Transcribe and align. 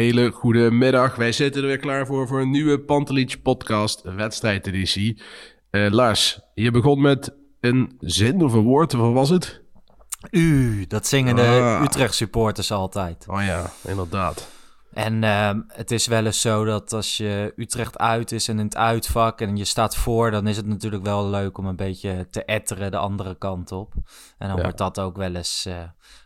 Hele 0.00 0.30
goede 0.30 0.70
middag. 0.70 1.16
Wij 1.16 1.32
zitten 1.32 1.62
er 1.62 1.68
weer 1.68 1.76
klaar 1.76 2.06
voor 2.06 2.26
voor 2.28 2.40
een 2.40 2.50
nieuwe 2.50 2.80
Pantelich 2.80 3.42
podcast 3.42 4.02
wedstrijdeditie. 4.02 5.22
Eh 5.70 5.90
Lars, 5.90 6.40
je 6.54 6.70
begon 6.70 7.00
met 7.00 7.36
een 7.60 7.92
zin 7.98 8.42
of 8.42 8.52
een 8.52 8.62
woord, 8.62 8.92
wat 8.92 9.12
was 9.12 9.28
het? 9.28 9.60
U, 10.30 10.84
dat 10.86 11.06
zingen 11.06 11.36
de 11.36 11.42
Ah. 11.42 11.82
Utrecht 11.82 12.14
supporters 12.14 12.72
altijd. 12.72 13.26
Oh 13.28 13.42
ja, 13.42 13.72
inderdaad. 13.86 14.50
En 14.92 15.24
ehm, 15.24 15.60
het 15.68 15.90
is 15.90 16.06
wel 16.06 16.26
eens 16.26 16.40
zo 16.40 16.64
dat 16.64 16.92
als 16.92 17.16
je 17.16 17.52
Utrecht 17.56 17.98
uit 17.98 18.32
is 18.32 18.48
en 18.48 18.58
in 18.58 18.64
het 18.64 18.76
uitvak 18.76 19.40
en 19.40 19.56
je 19.56 19.64
staat 19.64 19.96
voor, 19.96 20.30
dan 20.30 20.46
is 20.46 20.56
het 20.56 20.66
natuurlijk 20.66 21.02
wel 21.02 21.28
leuk 21.28 21.58
om 21.58 21.66
een 21.66 21.76
beetje 21.76 22.26
te 22.30 22.44
etteren 22.44 22.90
de 22.90 22.96
andere 22.96 23.34
kant 23.38 23.72
op. 23.72 23.92
En 24.38 24.48
dan 24.48 24.56
Ja. 24.56 24.62
wordt 24.62 24.78
dat 24.78 25.00
ook 25.00 25.16
wel 25.16 25.34
eens 25.34 25.66
eh, 25.66 25.74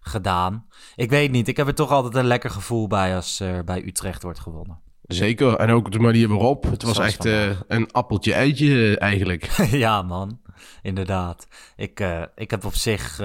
gedaan. 0.01 0.67
Ik 0.97 1.11
weet 1.11 1.31
niet, 1.31 1.49
ik 1.49 1.57
heb 1.57 1.67
er 1.67 1.75
toch 1.75 1.91
altijd 1.91 2.15
een 2.15 2.27
lekker 2.27 2.51
gevoel 2.51 2.87
bij 2.87 3.17
als 3.17 3.41
er 3.41 3.65
bij 3.65 3.85
Utrecht 3.87 4.23
wordt 4.23 4.41
gewonnen. 4.41 4.81
Zeker, 5.03 5.57
en 5.57 5.71
ook 5.71 5.93
de 5.93 5.99
manier 5.99 6.29
waarop. 6.29 6.63
Het 6.65 6.83
was 6.83 6.95
Zoals 6.95 7.11
echt 7.11 7.25
eh, 7.25 7.61
een 7.69 7.93
appeltje-eitje 7.93 8.97
eh, 8.97 9.03
eigenlijk. 9.03 9.45
ja, 9.85 10.03
man. 10.03 10.41
Inderdaad. 10.83 11.47
Ik, 11.77 12.05
ik 12.35 12.51
heb 12.51 12.65
op 12.65 12.75
zich 12.75 13.17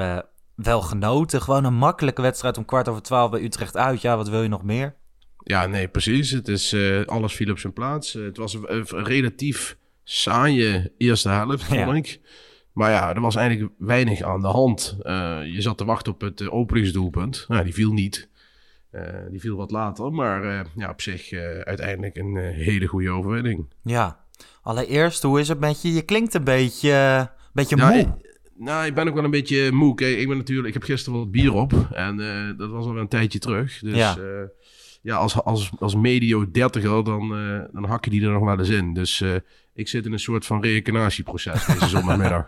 wel 0.56 0.82
genoten. 0.82 1.42
Gewoon 1.42 1.64
een 1.64 1.74
makkelijke 1.74 2.22
wedstrijd 2.22 2.58
om 2.58 2.66
kwart 2.66 2.88
over 2.88 3.02
twaalf 3.02 3.32
bij 3.32 3.42
Utrecht 3.42 3.78
uit. 3.78 4.02
Ja, 4.02 4.18
wat 4.18 4.30
wil 4.30 4.42
je 4.42 4.50
nog 4.50 4.64
meer? 4.64 4.96
Ja, 5.44 5.68
nee, 5.68 5.88
precies. 5.88 6.32
Het 6.32 6.48
is, 6.48 6.74
eh, 6.74 7.06
alles 7.06 7.34
viel 7.36 7.52
op 7.52 7.60
zijn 7.60 7.74
plaats. 7.74 8.16
Eh, 8.16 8.24
het 8.24 8.38
was 8.38 8.54
een, 8.54 8.66
een 8.76 9.04
relatief 9.04 9.78
saaie 10.04 10.94
eerste 10.98 11.30
helft, 11.30 11.64
vond 11.64 11.80
Ja. 11.80 11.94
ik. 11.94 12.20
Maar 12.74 12.92
ja, 12.92 13.14
er 13.16 13.22
was 13.22 13.36
eigenlijk 13.36 13.74
weinig 13.78 14.22
aan 14.22 14.42
de 14.42 14.48
hand. 14.48 14.98
Eh, 15.02 15.40
je 15.46 15.62
zat 15.62 15.78
te 15.78 15.86
wachten 15.86 16.14
op 16.14 16.22
het 16.22 16.50
openingsdoelpunt. 16.50 17.46
Nou, 17.48 17.64
die 17.64 17.74
viel 17.74 17.92
niet. 17.94 18.30
Die 19.30 19.40
viel 19.40 19.56
wat 19.56 19.72
later. 19.72 20.12
Maar 20.12 20.66
ja, 20.76 20.90
op 20.90 21.02
zich 21.02 21.32
uiteindelijk 21.64 22.18
een 22.18 22.36
hele 22.38 22.86
goede 22.88 23.10
overwinning. 23.10 23.74
Ja. 23.84 24.20
Allereerst, 24.62 25.24
hoe 25.24 25.40
is 25.40 25.48
het 25.48 25.60
met 25.60 25.82
je? 25.82 25.94
Je 25.94 26.02
klinkt 26.02 26.34
een 26.34 26.44
beetje, 26.44 26.92
eh, 26.92 27.26
beetje 27.54 27.78
Ja, 27.78 27.90
moe. 27.90 27.98
ik- 28.00 28.38
nou, 28.58 28.86
ik 28.86 28.94
ben 28.94 29.08
ook 29.08 29.14
wel 29.14 29.24
een 29.24 29.32
beetje 29.32 29.72
moe. 29.72 29.96
Kijk, 29.96 30.18
ik 30.18 30.28
ben 30.28 30.38
natuurlijk, 30.38 30.68
ik 30.68 30.74
heb 30.74 30.84
gisteren 30.84 31.20
wat 31.20 31.32
bier 31.32 31.54
op. 31.54 31.74
En 31.92 32.18
dat 32.58 32.70
was 32.70 32.86
alweer 32.86 33.02
een 33.02 33.08
tijdje 33.08 33.40
terug. 33.40 33.80
Dus 33.80 33.96
Ja. 33.98 34.18
Ja, 35.02 35.16
als, 35.16 35.44
als, 35.44 35.72
als 35.80 35.96
medio 35.96 36.52
dertiger, 36.52 37.04
dan, 37.04 37.22
eh, 37.22 37.60
dan 37.72 37.86
hak 37.86 38.06
je 38.06 38.12
die 38.12 38.24
er 38.24 38.32
nog 38.32 38.44
wel 38.44 38.60
eens 38.60 38.70
in. 38.70 38.94
Dus 38.94 39.22
eh, 39.22 39.36
ik 39.74 39.88
zit 39.88 40.06
in 40.06 40.14
een 40.14 40.20
soort 40.20 40.46
van 40.46 40.62
reïncarnatieproces 40.62 41.66
deze 41.66 41.88
zondagmiddag. 41.98 42.44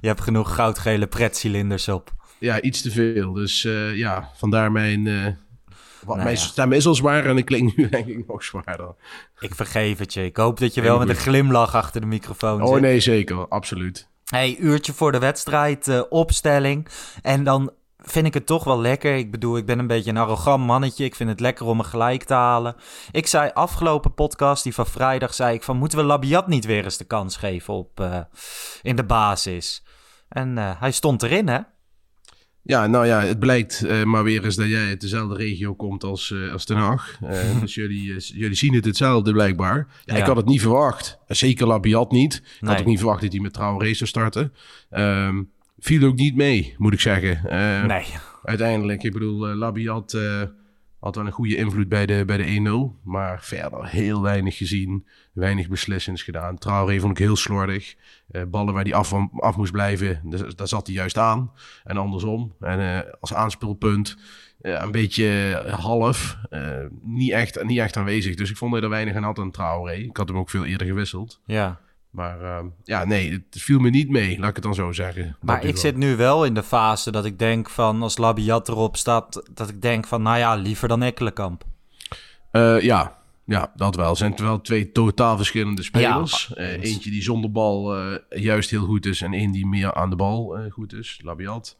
Je 0.00 0.06
hebt 0.06 0.20
genoeg 0.20 0.54
goudgele 0.54 1.06
pretcilinders 1.06 1.88
op. 1.88 2.12
ja, 2.38 2.60
iets 2.60 2.82
te 2.82 2.90
veel. 2.90 3.32
Dus 3.32 3.64
eh, 3.64 3.96
ja, 3.96 4.30
vandaar 4.34 4.72
mijn... 4.72 5.04
wat, 5.04 6.16
Nou 6.16 6.18
mijn 6.18 6.36
ja. 6.36 6.42
stem 6.42 6.72
is 6.72 6.86
al 6.86 6.94
zwaar 6.94 7.26
en 7.26 7.36
ik 7.36 7.44
klink 7.44 7.76
nu 7.76 7.88
denk 7.88 8.06
ik 8.06 8.26
nog 8.26 8.44
zwaarder. 8.44 8.94
Ik 9.38 9.54
vergeef 9.54 9.98
het 9.98 10.14
je. 10.14 10.24
Ik 10.24 10.36
hoop 10.36 10.58
dat 10.58 10.74
je 10.74 10.82
wel 10.82 10.98
met 10.98 11.08
een 11.08 11.14
glimlach 11.14 11.74
achter 11.74 12.00
de 12.00 12.06
microfoon 12.06 12.62
Oh 12.62 12.72
zit. 12.72 12.80
nee, 12.80 13.00
zeker. 13.00 13.48
Absoluut. 13.48 14.08
Hey, 14.24 14.56
uurtje 14.58 14.92
voor 14.92 15.12
de 15.12 15.18
wedstrijd, 15.18 16.08
opstelling. 16.08 16.88
En 17.22 17.44
dan 17.44 17.72
vind 18.04 18.26
ik 18.26 18.34
het 18.34 18.46
toch 18.46 18.64
wel 18.64 18.80
lekker. 18.80 19.16
Ik 19.16 19.30
bedoel, 19.30 19.56
ik 19.56 19.66
ben 19.66 19.78
een 19.78 19.86
beetje 19.86 20.10
een 20.10 20.16
arrogant 20.16 20.66
mannetje. 20.66 21.04
Ik 21.04 21.14
vind 21.14 21.30
het 21.30 21.40
lekker 21.40 21.66
om 21.66 21.76
me 21.76 21.84
gelijk 21.84 22.22
te 22.22 22.34
halen. 22.34 22.76
Ik 23.10 23.26
zei 23.26 23.50
afgelopen 23.54 24.14
podcast, 24.14 24.62
die 24.62 24.74
van 24.74 24.86
vrijdag, 24.86 25.34
zei 25.34 25.54
ik 25.54 25.62
van... 25.62 25.76
moeten 25.76 25.98
we 25.98 26.04
Labiat 26.04 26.48
niet 26.48 26.64
weer 26.64 26.84
eens 26.84 26.96
de 26.96 27.04
kans 27.04 27.36
geven 27.36 27.74
op, 27.74 28.00
eh, 28.00 28.20
in 28.82 28.96
de 28.96 29.04
basis? 29.04 29.82
En 30.28 30.58
eh, 30.58 30.80
hij 30.80 30.90
stond 30.90 31.22
erin, 31.22 31.48
hè? 31.48 31.58
Ja, 32.66 32.86
nou 32.86 33.06
ja, 33.06 33.20
het 33.20 33.38
blijkt 33.38 33.84
eh, 33.84 34.02
maar 34.02 34.24
weer 34.24 34.44
eens 34.44 34.56
dat 34.56 34.68
jij 34.68 34.86
uit 34.86 35.00
dezelfde 35.00 35.36
regio 35.36 35.74
komt 35.74 36.04
als, 36.04 36.34
als 36.52 36.66
Den 36.66 36.76
Haag. 36.76 37.18
Dus 37.60 37.74
jullie, 37.74 38.14
jullie 38.18 38.56
zien 38.56 38.74
het 38.74 38.84
hetzelfde 38.84 39.32
blijkbaar. 39.32 39.86
Ja, 40.04 40.14
Ja. 40.14 40.20
Ik 40.20 40.26
had 40.26 40.36
het 40.36 40.46
niet 40.46 40.60
verwacht. 40.60 41.18
Zeker 41.26 41.66
Labiat 41.66 42.10
niet. 42.10 42.34
Ik 42.34 42.42
Nee. 42.60 42.70
had 42.70 42.80
ook 42.80 42.86
niet 42.86 42.98
verwacht 42.98 43.22
dat 43.22 43.32
hij 43.32 43.40
met 43.40 43.52
Traoré 43.52 43.94
zou 43.94 44.08
starten. 44.08 44.52
Ehm, 44.90 45.42
viel 45.84 46.06
ook 46.08 46.16
niet 46.16 46.36
mee, 46.36 46.74
moet 46.78 46.92
ik 46.92 47.00
zeggen. 47.00 47.50
Eh, 47.50 47.84
Nee. 47.84 48.06
Uiteindelijk, 48.42 49.02
ik 49.02 49.12
bedoel, 49.12 49.48
eh, 49.48 50.42
had 50.98 51.14
wel 51.14 51.26
een 51.26 51.32
goede 51.32 51.56
invloed 51.56 51.88
bij 51.88 52.06
de, 52.06 52.24
bij 52.26 52.36
de 52.36 52.44
1-0. 52.44 53.00
Maar 53.02 53.42
verder 53.42 53.86
heel 53.86 54.22
weinig 54.22 54.56
gezien. 54.56 55.06
Weinig 55.32 55.68
beslissings 55.68 56.22
gedaan. 56.22 56.58
Traoré 56.58 57.00
vond 57.00 57.18
ik 57.18 57.24
heel 57.24 57.36
slordig. 57.36 57.94
Ballen 58.48 58.74
waar 58.74 58.82
hij 58.82 58.94
af, 58.94 59.12
af 59.36 59.56
moest 59.56 59.72
blijven, 59.72 60.20
daar, 60.24 60.54
daar 60.56 60.68
zat 60.68 60.86
hij 60.86 60.96
juist 60.96 61.18
aan. 61.18 61.52
En 61.84 61.96
andersom. 61.96 62.54
En 62.60 63.06
als 63.20 63.34
aanspeelpunt 63.34 64.16
een 64.60 64.90
beetje 64.90 65.62
half. 65.80 66.38
niet, 67.02 67.30
echt, 67.32 67.64
niet 67.64 67.78
echt 67.78 67.96
aanwezig. 67.96 68.34
Dus 68.34 68.50
ik 68.50 68.56
vond 68.56 68.72
dat 68.72 68.80
hij 68.80 68.90
er 68.90 68.96
weinig 68.96 69.16
aan 69.16 69.28
had 69.28 69.38
aan 69.38 69.50
Traoré. 69.50 69.94
Ik 69.94 70.16
had 70.16 70.28
hem 70.28 70.38
ook 70.38 70.50
veel 70.50 70.64
eerder 70.64 70.86
gewisseld. 70.86 71.40
Ja. 71.46 71.80
Maar 72.14 72.40
eh, 72.40 72.64
ja, 72.84 73.04
nee, 73.04 73.30
het 73.30 73.62
viel 73.62 73.78
me 73.78 73.90
niet 73.90 74.08
mee. 74.08 74.38
Laat 74.38 74.48
ik 74.48 74.54
het 74.54 74.64
dan 74.64 74.74
zo 74.74 74.92
zeggen. 74.92 75.36
Maar 75.40 75.64
ik 75.64 75.76
zit 75.76 75.96
nu 75.96 76.16
wel 76.16 76.44
in 76.44 76.54
de 76.54 76.62
fase 76.62 77.10
dat 77.10 77.24
ik 77.24 77.38
denk 77.38 77.70
van... 77.70 78.02
als 78.02 78.18
Labiat 78.18 78.68
erop 78.68 78.96
staat, 78.96 79.42
dat 79.54 79.68
ik 79.68 79.82
denk 79.82 80.06
van... 80.06 80.22
nou 80.22 80.38
ja, 80.38 80.54
liever 80.54 80.88
dan 80.88 81.02
Ekkelenkamp. 81.02 81.64
Eh, 82.50 82.80
ja, 82.80 83.16
ja, 83.44 83.72
dat 83.76 83.96
wel. 83.96 84.08
Het 84.08 84.18
zijn 84.18 84.34
wel 84.36 84.60
twee 84.60 84.92
totaal 84.92 85.36
verschillende 85.36 85.82
spelers. 85.82 86.52
Ja, 86.54 86.62
Eh, 86.62 86.82
eentje 86.82 87.10
die 87.10 87.22
zonder 87.22 87.52
bal 87.52 87.96
eh, 87.96 88.42
juist 88.42 88.70
heel 88.70 88.84
goed 88.84 89.06
is 89.06 89.22
en 89.22 89.32
één 89.32 89.50
die 89.50 89.66
meer 89.66 89.94
aan 89.94 90.10
de 90.10 90.16
bal 90.16 90.58
eh, 90.58 90.72
goed 90.72 90.92
is, 90.92 91.20
Labiat. 91.22 91.78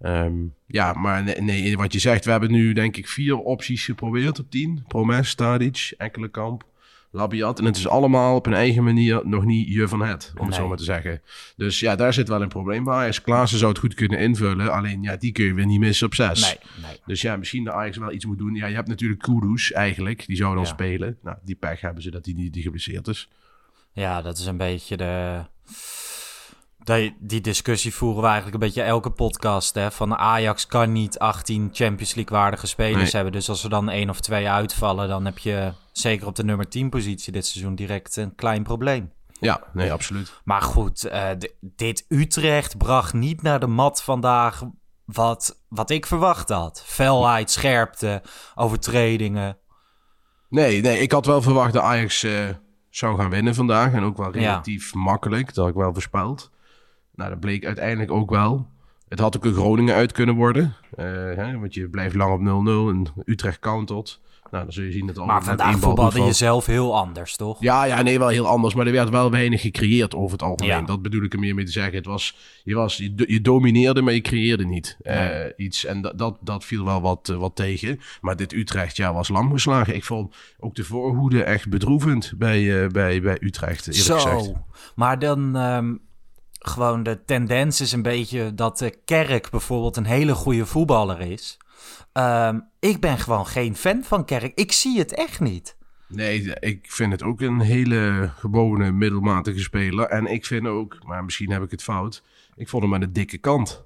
Ehm, 0.00 0.34
ja, 0.66 0.92
maar 0.92 1.22
nee, 1.22 1.40
nee, 1.40 1.76
wat 1.76 1.92
je 1.92 1.98
zegt, 1.98 2.24
we 2.24 2.30
hebben 2.30 2.50
nu 2.50 2.72
denk 2.72 2.96
ik 2.96 3.08
vier 3.08 3.38
opties 3.38 3.84
geprobeerd 3.84 4.38
op 4.38 4.50
tien. 4.50 4.84
Promes, 4.88 5.34
Tadic, 5.34 5.94
Ekkelenkamp, 5.96 6.64
Labiat. 7.10 7.58
En 7.58 7.64
het 7.64 7.76
is 7.76 7.88
allemaal 7.88 8.34
op 8.36 8.46
een 8.46 8.52
eigen 8.54 8.84
manier 8.84 9.20
nog 9.24 9.44
niet 9.44 9.68
je 9.68 9.88
van 9.88 10.00
het, 10.00 10.30
om 10.34 10.40
het 10.40 10.48
Nee. 10.48 10.58
zo 10.58 10.68
maar 10.68 10.76
te 10.76 10.84
zeggen. 10.84 11.22
Dus 11.56 11.80
ja, 11.80 11.96
daar 11.96 12.12
zit 12.12 12.28
wel 12.28 12.42
een 12.42 12.48
probleem 12.48 12.84
bij. 12.84 12.94
Ajax 12.94 13.20
Klaassen 13.22 13.58
zou 13.58 13.70
het 13.70 13.80
goed 13.80 13.94
kunnen 13.94 14.18
invullen, 14.18 14.72
alleen 14.72 15.02
ja, 15.02 15.16
die 15.16 15.32
kun 15.32 15.44
je 15.44 15.54
weer 15.54 15.66
niet 15.66 15.80
missen 15.80 16.06
op 16.06 16.14
zes. 16.14 16.40
Nee, 16.40 16.58
nee. 16.88 17.00
Dus 17.06 17.20
ja, 17.20 17.36
misschien 17.36 17.64
dat 17.64 17.74
Ajax 17.74 17.96
wel 17.96 18.12
iets 18.12 18.24
moet 18.24 18.38
doen. 18.38 18.54
Ja, 18.54 18.66
je 18.66 18.74
hebt 18.74 18.88
natuurlijk 18.88 19.20
Kudus 19.22 19.72
eigenlijk. 19.72 20.26
Die 20.26 20.36
zou 20.36 20.54
dan 20.54 20.62
Ja. 20.64 20.68
spelen. 20.68 21.18
Nou, 21.22 21.36
die 21.44 21.54
pech 21.56 21.80
hebben 21.80 22.02
ze 22.02 22.10
dat 22.10 22.24
hij 22.24 22.34
niet 22.34 22.52
die 22.52 22.62
geblesseerd 22.62 23.06
is. 23.08 23.28
Ja, 23.92 24.22
dat 24.22 24.38
is 24.38 24.46
een 24.46 24.56
beetje 24.56 24.96
de... 24.96 25.40
Die, 26.84 27.16
die 27.20 27.40
discussie 27.40 27.94
voeren 27.94 28.20
we 28.20 28.26
eigenlijk 28.26 28.54
een 28.54 28.60
beetje 28.66 28.82
elke 28.82 29.10
podcast. 29.10 29.74
Hè? 29.74 29.90
Van 29.90 30.14
Ajax 30.16 30.66
kan 30.66 30.92
niet 30.92 31.18
18 31.18 31.68
Champions 31.72 32.14
League 32.14 32.38
waardige 32.38 32.66
spelers 32.66 33.02
Nee. 33.02 33.10
hebben. 33.10 33.32
Dus 33.32 33.48
als 33.48 33.64
er 33.64 33.70
dan 33.70 33.88
één 33.88 34.10
of 34.10 34.20
twee 34.20 34.48
uitvallen, 34.48 35.08
dan 35.08 35.24
heb 35.24 35.38
je 35.38 35.72
zeker 35.92 36.26
op 36.26 36.34
de 36.36 36.44
nummer 36.44 36.68
10 36.68 36.88
positie 36.90 37.32
dit 37.32 37.46
seizoen 37.46 37.74
direct 37.74 38.16
een 38.16 38.34
klein 38.34 38.62
probleem. 38.62 39.12
Ja, 39.40 39.60
nee, 39.72 39.92
absoluut. 39.92 40.32
Maar 40.44 40.62
goed, 40.62 41.04
eh, 41.04 41.28
dit 41.60 42.04
Utrecht 42.08 42.78
bracht 42.78 43.12
niet 43.14 43.42
naar 43.42 43.60
de 43.60 43.66
mat 43.66 44.02
vandaag 44.02 44.62
wat, 45.04 45.62
wat 45.68 45.90
ik 45.90 46.06
verwacht 46.06 46.48
had. 46.48 46.82
Felheid, 46.86 47.50
scherpte, 47.50 48.22
overtredingen. 48.54 49.58
Nee, 50.48 50.80
nee, 50.80 50.98
ik 50.98 51.12
had 51.12 51.26
wel 51.26 51.42
verwacht 51.42 51.72
dat 51.72 51.82
Ajax 51.82 52.22
eh, 52.22 52.48
zou 52.90 53.18
gaan 53.18 53.30
winnen 53.30 53.54
vandaag. 53.54 53.92
En 53.92 54.02
ook 54.04 54.16
wel 54.16 54.26
Ja. 54.26 54.32
relatief 54.40 54.94
makkelijk. 54.94 55.46
Dat 55.46 55.56
had 55.56 55.68
ik 55.68 55.74
wel 55.74 55.92
voorspeld. 55.92 56.50
Nou, 57.18 57.30
dat 57.30 57.40
bleek 57.40 57.64
uiteindelijk 57.66 58.10
ook 58.10 58.30
wel. 58.30 58.66
Het 59.08 59.18
had 59.18 59.36
ook 59.36 59.44
een 59.44 59.54
Groningen 59.54 59.94
uit 59.94 60.12
kunnen 60.12 60.34
worden. 60.34 60.74
Eh, 60.96 61.04
hè, 61.14 61.58
want 61.58 61.74
je 61.74 61.88
blijft 61.88 62.14
lang 62.14 62.32
op 62.32 62.40
0-0 62.40 62.88
en 62.90 63.06
Utrecht 63.24 63.58
countert. 63.58 64.20
Nou, 64.50 64.64
dan 64.64 64.72
zul 64.72 64.84
je 64.84 64.92
zien 64.92 65.06
dat 65.06 65.26
Maar 65.26 65.44
vandaag 65.44 65.78
voetbalde 65.78 66.22
je 66.22 66.32
zelf 66.32 66.66
heel 66.66 66.96
anders, 66.96 67.36
toch? 67.36 67.60
Ja, 67.60 67.84
ja, 67.84 68.02
nee, 68.02 68.18
wel 68.18 68.28
heel 68.28 68.46
anders. 68.46 68.74
Maar 68.74 68.86
er 68.86 68.92
werd 68.92 69.08
wel 69.08 69.30
weinig 69.30 69.60
gecreëerd 69.60 70.14
over 70.14 70.32
het 70.32 70.42
algemeen. 70.42 70.80
Ja. 70.80 70.82
Dat 70.82 71.02
bedoel 71.02 71.22
ik 71.22 71.32
er 71.32 71.38
meer 71.38 71.54
mee 71.54 71.64
te 71.64 71.72
zeggen. 71.72 71.94
Het 71.94 72.06
was, 72.06 72.36
je, 72.64 72.74
was, 72.74 72.96
je, 72.96 73.14
do- 73.14 73.24
je 73.26 73.40
domineerde, 73.40 74.02
maar 74.02 74.12
je 74.12 74.20
creëerde 74.20 74.64
niet 74.66 74.96
eh, 75.02 75.30
iets. 75.56 75.84
En 75.84 76.00
dat, 76.00 76.18
dat, 76.18 76.36
dat 76.40 76.64
viel 76.64 76.84
wel 76.84 77.00
wat, 77.00 77.28
eh, 77.28 77.36
wat 77.36 77.56
tegen. 77.56 78.00
Maar 78.20 78.36
dit 78.36 78.52
Utrecht 78.52 78.96
ja, 78.96 79.12
was 79.12 79.28
lam 79.28 79.52
geslagen. 79.52 79.94
Ik 79.94 80.04
vond 80.04 80.36
ook 80.58 80.74
de 80.74 80.84
voorhoede 80.84 81.42
echt 81.42 81.68
bedroevend 81.68 82.32
bij, 82.36 82.88
bij, 82.88 83.22
bij 83.22 83.36
Utrecht, 83.40 83.86
eerlijk 83.86 84.04
Zo. 84.04 84.14
gezegd. 84.18 84.52
Maar 84.94 85.18
dan 85.18 85.56
ehm, 85.56 85.94
gewoon 86.58 87.02
de 87.02 87.24
tendens 87.24 87.80
is 87.80 87.92
een 87.92 88.02
beetje 88.02 88.54
dat 88.54 88.78
de 88.78 88.98
Kerk 89.04 89.50
bijvoorbeeld 89.50 89.96
een 89.96 90.04
hele 90.04 90.34
goede 90.34 90.66
voetballer 90.66 91.20
is. 91.20 91.58
Ehm, 92.12 92.60
ik 92.78 93.00
ben 93.00 93.18
gewoon 93.18 93.46
geen 93.46 93.76
fan 93.76 94.04
van 94.04 94.24
Kerk. 94.24 94.52
Ik 94.54 94.72
zie 94.72 94.98
het 94.98 95.14
echt 95.14 95.40
niet. 95.40 95.76
Nee, 96.08 96.54
ik 96.60 96.90
vind 96.90 97.12
het 97.12 97.22
ook 97.22 97.40
een 97.40 97.60
hele 97.60 98.30
gewone 98.36 98.92
middelmatige 98.92 99.60
speler. 99.60 100.06
En 100.06 100.26
ik 100.26 100.46
vind 100.46 100.66
ook, 100.66 100.98
maar 101.04 101.24
misschien 101.24 101.50
heb 101.50 101.62
ik 101.62 101.70
het 101.70 101.82
fout, 101.82 102.22
ik 102.56 102.68
vond 102.68 102.82
hem 102.82 102.94
aan 102.94 103.00
de 103.00 103.12
dikke 103.12 103.38
kant. 103.38 103.84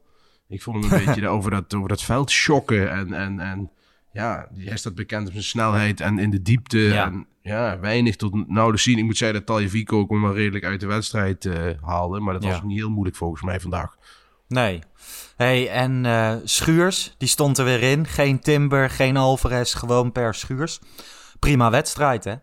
Ik 0.49 0.63
vond 0.63 0.85
hem 0.85 0.93
een 0.93 1.05
beetje 1.07 1.29
over 1.29 1.51
dat, 1.51 1.75
over 1.75 1.89
dat 1.89 2.03
veld 2.03 2.31
schokken. 2.31 2.91
En, 2.91 3.13
en, 3.13 3.41
en 3.41 3.71
ja, 4.13 4.49
hij 4.55 4.77
staat 4.77 4.95
bekend 4.95 5.27
om 5.27 5.33
zijn 5.33 5.45
snelheid 5.45 6.01
en 6.01 6.19
in 6.19 6.31
de 6.31 6.43
diepte. 6.43 6.79
Ja. 6.79 7.07
En 7.07 7.27
ja, 7.43 7.79
weinig 7.81 8.17
tot 8.17 8.49
nauwelijks 8.49 8.85
zien. 8.85 8.99
Ik 8.99 9.05
moet 9.05 9.17
zeggen 9.17 9.37
dat 9.39 9.47
Taljevico 9.47 9.99
ook 9.99 10.11
wel 10.21 10.35
redelijk 10.35 10.65
uit 10.65 10.81
de 10.81 10.87
wedstrijd 10.87 11.45
eh, 11.47 11.61
haalde. 11.83 12.21
Maar 12.21 12.35
dat 12.35 12.43
Ja. 12.43 12.51
was 12.51 12.63
niet 12.63 12.79
heel 12.79 12.91
moeilijk 12.91 13.17
volgens 13.17 13.43
mij 13.43 13.61
vandaag. 13.61 13.97
Nee. 14.49 14.83
Hey, 15.37 15.71
en 15.71 16.07
eh, 16.07 16.35
Schuurs, 16.45 17.15
die 17.19 17.29
stond 17.29 17.59
er 17.59 17.65
weer 17.65 17.83
in. 17.83 18.07
Geen 18.07 18.41
Timber, 18.41 18.91
geen 18.91 19.17
Alvarez, 19.17 19.77
gewoon 19.79 20.13
per 20.13 20.35
Schuurs. 20.35 20.81
Prima 21.39 21.71
wedstrijd, 21.71 22.25
hè? 22.25 22.35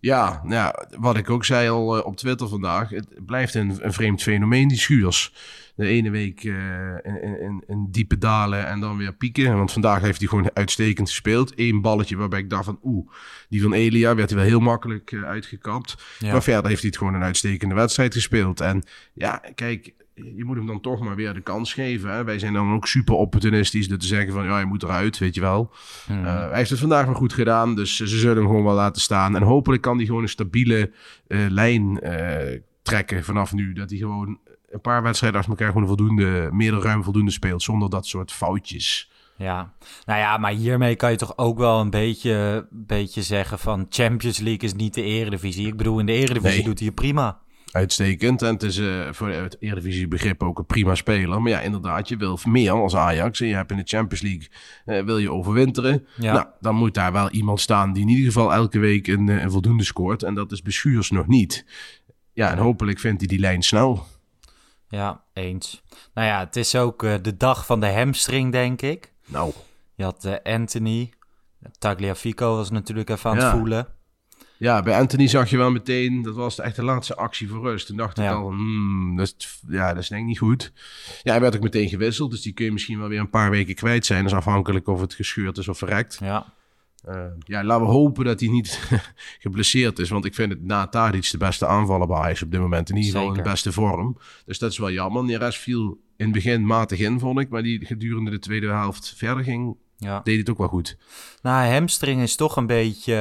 Ja, 0.00 0.40
nou 0.44 0.74
wat 0.98 1.16
ik 1.16 1.30
ook 1.30 1.44
zei 1.44 1.68
al 1.68 1.96
eh, 1.96 2.06
op 2.06 2.16
Twitter 2.16 2.48
vandaag. 2.48 2.90
Het 2.90 3.26
blijft 3.26 3.54
een, 3.54 3.78
een 3.80 3.92
vreemd 3.92 4.22
fenomeen, 4.22 4.68
die 4.68 4.78
schuurs. 4.78 5.32
De 5.74 5.86
ene 5.86 6.10
week 6.10 6.44
eh, 6.44 6.54
in, 7.02 7.40
in, 7.40 7.64
in, 7.66 7.88
diepe 7.90 8.18
dalen 8.18 8.66
en 8.66 8.80
dan 8.80 8.96
weer 8.96 9.12
pieken. 9.12 9.56
Want 9.56 9.72
vandaag 9.72 10.00
heeft 10.00 10.18
hij 10.18 10.28
gewoon 10.28 10.50
uitstekend 10.54 11.08
gespeeld. 11.08 11.52
Eén 11.56 11.80
balletje 11.80 12.16
waarbij 12.16 12.38
ik 12.38 12.50
dacht 12.50 12.64
van 12.64 12.78
oeh, 12.82 13.10
die 13.48 13.62
van 13.62 13.72
Elia 13.72 14.14
werd 14.14 14.30
hij 14.30 14.38
wel 14.38 14.48
heel 14.48 14.60
makkelijk 14.60 15.12
eh, 15.12 15.22
uitgekapt. 15.22 15.94
Ja. 16.18 16.32
Maar 16.32 16.42
verder 16.42 16.66
heeft 16.66 16.80
hij 16.80 16.88
het 16.88 16.98
gewoon 16.98 17.14
een 17.14 17.22
uitstekende 17.22 17.74
wedstrijd 17.74 18.14
gespeeld. 18.14 18.60
En 18.60 18.82
ja, 19.12 19.42
kijk, 19.54 19.92
je 20.24 20.44
moet 20.44 20.56
hem 20.56 20.66
dan 20.66 20.80
toch 20.80 21.00
maar 21.00 21.16
weer 21.16 21.34
de 21.34 21.40
kans 21.40 21.74
geven. 21.74 22.10
Hè? 22.10 22.24
Wij 22.24 22.38
zijn 22.38 22.52
dan 22.52 22.72
ook 22.72 22.86
super 22.86 23.14
opportunistisch 23.14 23.88
door 23.88 23.98
te 23.98 24.06
zeggen 24.06 24.32
van 24.32 24.44
ja, 24.44 24.58
je 24.58 24.66
moet 24.66 24.82
eruit, 24.82 25.18
weet 25.18 25.34
je 25.34 25.40
wel. 25.40 25.72
Hmm. 26.06 26.24
Eh, 26.24 26.48
hij 26.48 26.56
heeft 26.56 26.70
het 26.70 26.78
vandaag 26.78 27.04
wel 27.04 27.14
goed 27.14 27.32
gedaan, 27.32 27.74
dus 27.74 27.96
ze 27.96 28.06
zullen 28.06 28.36
hem 28.36 28.46
gewoon 28.46 28.64
wel 28.64 28.74
laten 28.74 29.02
staan. 29.02 29.36
En 29.36 29.42
hopelijk 29.42 29.82
kan 29.82 29.96
hij 29.96 30.06
gewoon 30.06 30.22
een 30.22 30.28
stabiele 30.28 30.90
eh, 31.26 31.38
lijn 31.48 32.00
eh, 32.00 32.60
trekken 32.82 33.24
vanaf 33.24 33.52
nu. 33.52 33.72
Dat 33.72 33.90
hij 33.90 33.98
gewoon 33.98 34.38
een 34.70 34.80
paar 34.80 35.02
wedstrijden 35.02 35.38
achter 35.38 35.56
elkaar 35.56 35.72
gewoon 35.72 35.86
voldoende, 35.86 36.48
meer 36.52 36.70
dan 36.70 36.82
ruim 36.82 37.02
voldoende 37.02 37.30
speelt, 37.30 37.62
zonder 37.62 37.90
dat 37.90 38.06
soort 38.06 38.32
foutjes. 38.32 39.10
Ja, 39.38 39.72
nou 40.04 40.18
ja, 40.18 40.36
maar 40.36 40.52
hiermee 40.52 40.96
kan 40.96 41.10
je 41.10 41.16
toch 41.16 41.38
ook 41.38 41.58
wel 41.58 41.80
een 41.80 41.90
beetje, 41.90 42.66
beetje 42.70 43.22
zeggen 43.22 43.58
van 43.58 43.86
Champions 43.88 44.38
League 44.38 44.68
is 44.68 44.74
niet 44.74 44.94
de 44.94 45.02
eredivisie. 45.02 45.66
Ik 45.66 45.76
bedoel, 45.76 45.98
in 45.98 46.06
de 46.06 46.12
eredivisie 46.12 46.56
Nee. 46.56 46.64
doet 46.64 46.80
hij 46.80 46.90
prima. 46.90 47.40
Uitstekend. 47.76 48.42
En 48.42 48.52
het 48.52 48.62
is 48.62 48.78
eh, 48.78 49.08
voor 49.12 49.28
het 49.28 49.56
Eredivisie 49.60 50.08
begrip 50.08 50.42
ook 50.42 50.58
een 50.58 50.66
prima 50.66 50.94
speler. 50.94 51.42
Maar 51.42 51.50
ja, 51.52 51.60
inderdaad, 51.60 52.08
je 52.08 52.16
wil 52.16 52.38
meer 52.44 52.72
als 52.72 52.96
Ajax. 52.96 53.40
En 53.40 53.46
je 53.46 53.54
hebt 53.54 53.70
in 53.70 53.76
de 53.76 53.82
Champions 53.84 54.22
League, 54.24 54.48
eh, 54.84 55.04
wil 55.04 55.18
je 55.18 55.32
overwinteren. 55.32 56.06
Ja. 56.16 56.32
Nou, 56.32 56.46
dan 56.60 56.74
moet 56.74 56.94
daar 56.94 57.12
wel 57.12 57.30
iemand 57.30 57.60
staan 57.60 57.92
die 57.92 58.02
in 58.02 58.08
ieder 58.08 58.24
geval 58.24 58.52
elke 58.52 58.78
week 58.78 59.06
een, 59.06 59.28
eh, 59.28 59.42
een 59.42 59.50
voldoende 59.50 59.84
scoort. 59.84 60.22
En 60.22 60.34
dat 60.34 60.52
is 60.52 60.62
Beschuurs 60.62 61.10
nog 61.10 61.26
niet. 61.26 61.64
Ja, 62.32 62.50
en 62.50 62.58
hopelijk 62.58 62.98
vindt 62.98 63.18
hij 63.20 63.28
die 63.28 63.38
lijn 63.38 63.62
snel. 63.62 64.06
Ja, 64.88 65.22
eens. 65.32 65.82
Nou 66.14 66.26
ja, 66.26 66.38
het 66.38 66.56
is 66.56 66.74
ook 66.74 67.00
de 67.22 67.36
dag 67.36 67.66
van 67.66 67.80
de 67.80 67.92
hamstring, 67.92 68.52
denk 68.52 68.82
ik. 68.82 69.12
Nou, 69.26 69.52
Je 69.94 70.04
had 70.04 70.40
Anthony, 70.42 71.12
Tagliafico 71.78 72.56
was 72.56 72.70
natuurlijk 72.70 73.10
even 73.10 73.30
aan 73.30 73.36
Ja. 73.36 73.42
het 73.42 73.52
voelen. 73.58 73.86
Ja, 74.58 74.82
bij 74.82 74.98
Anthony 74.98 75.26
zag 75.28 75.50
je 75.50 75.56
wel 75.56 75.70
meteen, 75.70 76.22
dat 76.22 76.34
was 76.34 76.58
echt 76.60 76.76
de 76.76 76.84
laatste 76.84 77.16
actie 77.16 77.48
voor 77.48 77.62
rust. 77.62 77.86
Toen 77.86 77.96
dacht 77.96 78.18
ik 78.18 78.24
Ja. 78.24 78.32
al, 78.32 78.48
hmm, 78.48 79.16
dat, 79.16 79.34
is, 79.38 79.60
ja, 79.68 79.92
dat 79.94 80.02
is 80.02 80.08
denk 80.08 80.20
ik 80.22 80.26
niet 80.28 80.38
goed. 80.38 80.72
Ja, 81.22 81.30
hij 81.32 81.40
werd 81.40 81.56
ook 81.56 81.62
meteen 81.62 81.88
gewisseld, 81.88 82.30
dus 82.30 82.42
die 82.42 82.52
kun 82.52 82.64
je 82.64 82.72
misschien 82.72 82.98
wel 82.98 83.08
weer 83.08 83.20
een 83.20 83.30
paar 83.30 83.50
weken 83.50 83.74
kwijt 83.74 84.06
zijn. 84.06 84.22
Dat 84.22 84.32
is 84.32 84.36
afhankelijk 84.38 84.86
of 84.88 85.00
het 85.00 85.14
gescheurd 85.14 85.58
is 85.58 85.68
of 85.68 85.78
verrekt. 85.78 86.16
Ja, 86.20 86.54
Eh, 87.04 87.24
ja, 87.38 87.64
laten 87.64 87.86
we 87.86 87.92
hopen 87.92 88.24
dat 88.24 88.40
hij 88.40 88.48
niet 88.48 88.80
geblesseerd 89.44 89.98
is. 89.98 90.08
Want 90.10 90.24
ik 90.24 90.34
vind 90.34 90.52
het 90.52 90.64
na 90.64 90.86
Tadic 90.86 91.30
de 91.30 91.38
beste 91.38 91.66
aanvaller 91.66 92.06
bij 92.06 92.16
Ajax 92.16 92.42
op 92.42 92.50
dit 92.50 92.60
moment. 92.60 92.90
In 92.90 92.96
ieder 92.96 93.10
geval 93.12 93.28
in 93.28 93.34
de 93.34 93.42
beste 93.42 93.72
vorm. 93.72 94.18
Dus 94.46 94.58
dat 94.58 94.70
is 94.70 94.78
wel 94.78 94.90
jammer. 94.90 95.24
Neres 95.24 95.56
viel 95.58 96.00
in 96.16 96.24
het 96.24 96.32
begin 96.34 96.66
matig 96.66 96.98
in, 96.98 97.18
vond 97.18 97.40
ik. 97.40 97.48
Maar 97.48 97.62
die 97.62 97.86
gedurende 97.86 98.30
de 98.30 98.38
tweede 98.38 98.66
helft 98.68 99.14
verder 99.16 99.44
ging, 99.44 99.76
ja. 99.96 100.20
deed 100.24 100.38
het 100.38 100.50
ook 100.50 100.58
wel 100.58 100.68
goed. 100.68 100.96
Nou, 101.42 101.72
hamstring 101.72 102.22
is 102.22 102.36
toch 102.36 102.56
een 102.56 102.66
beetje 102.66 103.14